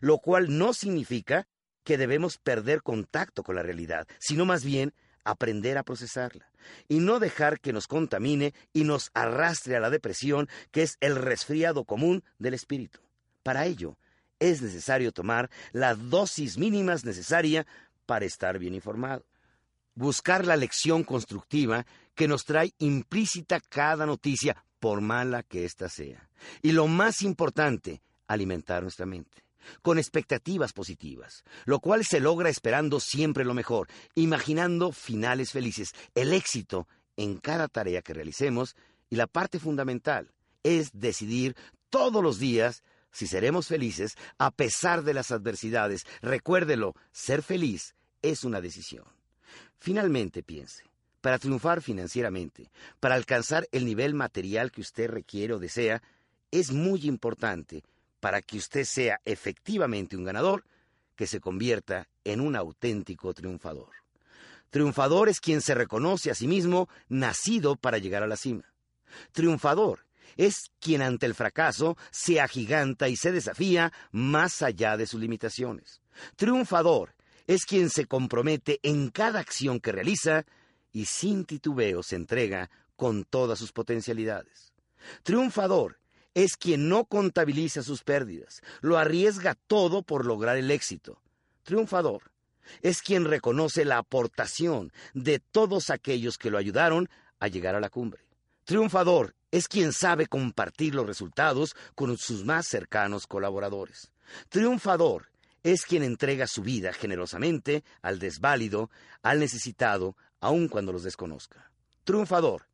[0.00, 1.46] lo cual no significa
[1.84, 4.94] que debemos perder contacto con la realidad, sino más bien
[5.24, 6.50] aprender a procesarla
[6.88, 11.16] y no dejar que nos contamine y nos arrastre a la depresión, que es el
[11.16, 13.00] resfriado común del espíritu.
[13.42, 13.98] Para ello,
[14.38, 17.66] es necesario tomar la dosis mínimas necesaria
[18.06, 19.24] para estar bien informado.
[19.94, 26.28] Buscar la lección constructiva que nos trae implícita cada noticia, por mala que ésta sea.
[26.60, 29.42] Y lo más importante, alimentar nuestra mente
[29.82, 36.32] con expectativas positivas, lo cual se logra esperando siempre lo mejor, imaginando finales felices, el
[36.32, 38.76] éxito en cada tarea que realicemos
[39.10, 40.32] y la parte fundamental
[40.62, 41.56] es decidir
[41.90, 46.04] todos los días si seremos felices a pesar de las adversidades.
[46.22, 49.04] Recuérdelo, ser feliz es una decisión.
[49.78, 50.84] Finalmente piense,
[51.20, 56.02] para triunfar financieramente, para alcanzar el nivel material que usted requiere o desea,
[56.50, 57.82] es muy importante
[58.22, 60.64] para que usted sea efectivamente un ganador,
[61.16, 63.90] que se convierta en un auténtico triunfador.
[64.70, 68.62] Triunfador es quien se reconoce a sí mismo nacido para llegar a la cima.
[69.32, 70.06] Triunfador
[70.36, 76.00] es quien ante el fracaso se agiganta y se desafía más allá de sus limitaciones.
[76.36, 77.16] Triunfador
[77.48, 80.46] es quien se compromete en cada acción que realiza
[80.92, 84.72] y sin titubeo se entrega con todas sus potencialidades.
[85.24, 85.98] Triunfador
[86.34, 91.20] es quien no contabiliza sus pérdidas, lo arriesga todo por lograr el éxito.
[91.62, 92.32] Triunfador
[92.80, 97.08] es quien reconoce la aportación de todos aquellos que lo ayudaron
[97.38, 98.24] a llegar a la cumbre.
[98.64, 104.12] Triunfador es quien sabe compartir los resultados con sus más cercanos colaboradores.
[104.48, 105.28] Triunfador
[105.62, 108.90] es quien entrega su vida generosamente al desválido,
[109.22, 111.70] al necesitado, aun cuando los desconozca.
[112.04, 112.66] Triunfador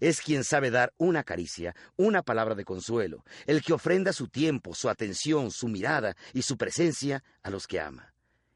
[0.00, 4.74] es quien sabe dar una caricia, una palabra de consuelo, el que ofrenda su tiempo,
[4.74, 8.12] su atención, su mirada y su presencia a los que ama,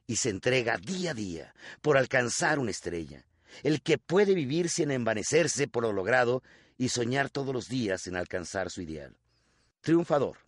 [0.07, 3.25] y se entrega día a día por alcanzar una estrella,
[3.63, 6.43] el que puede vivir sin envanecerse por lo logrado
[6.77, 9.17] y soñar todos los días en alcanzar su ideal.
[9.81, 10.39] Triunfador.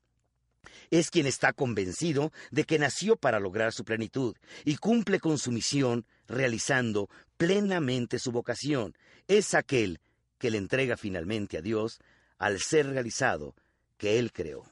[0.91, 5.53] Es quien está convencido de que nació para lograr su plenitud y cumple con su
[5.53, 8.97] misión realizando plenamente su vocación.
[9.27, 10.01] Es aquel
[10.41, 12.01] que le entrega finalmente a Dios
[12.39, 13.55] al ser realizado
[13.99, 14.65] que Él creó.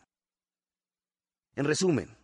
[1.55, 2.17] En resumen,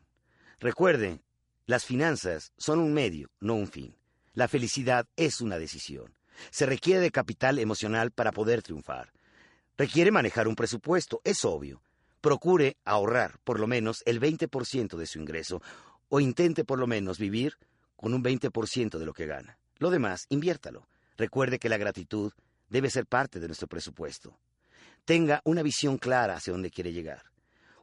[0.58, 1.20] recuerde,
[1.66, 3.94] las finanzas son un medio, no un fin.
[4.32, 6.14] La felicidad es una decisión.
[6.50, 9.12] Se requiere de capital emocional para poder triunfar.
[9.76, 11.82] Requiere manejar un presupuesto, es obvio.
[12.22, 15.60] Procure ahorrar por lo menos el 20% de su ingreso
[16.08, 17.58] o intente por lo menos vivir
[17.96, 19.58] con un 20% de lo que gana.
[19.78, 20.88] Lo demás, inviértalo.
[21.18, 22.32] Recuerde que la gratitud
[22.74, 24.36] debe ser parte de nuestro presupuesto.
[25.04, 27.22] Tenga una visión clara hacia dónde quiere llegar.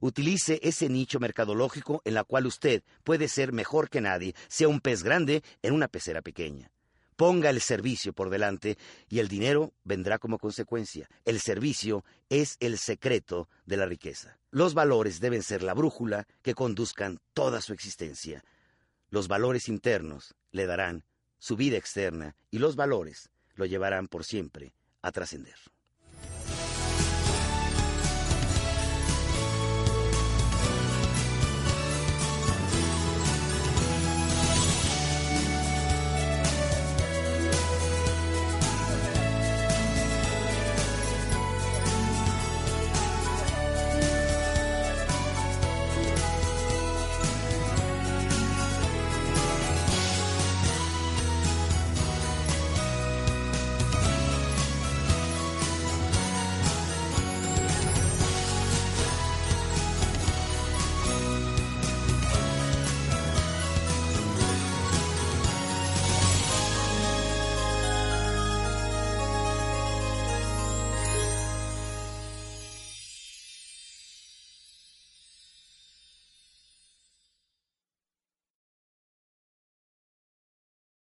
[0.02, 4.82] Utilice ese nicho mercadológico en la cual usted puede ser mejor que nadie, sea un
[4.82, 6.72] pez grande en una pecera pequeña.
[7.16, 8.78] Ponga el servicio por delante
[9.08, 11.08] y el dinero vendrá como consecuencia.
[11.24, 14.39] El servicio es el secreto de la riqueza.
[14.50, 18.44] Los valores deben ser la brújula que conduzcan toda su existencia.
[19.10, 21.06] Los valores internos le darán
[21.39, 25.71] su vida externa y los valores lo llevarán por siempre a trascender.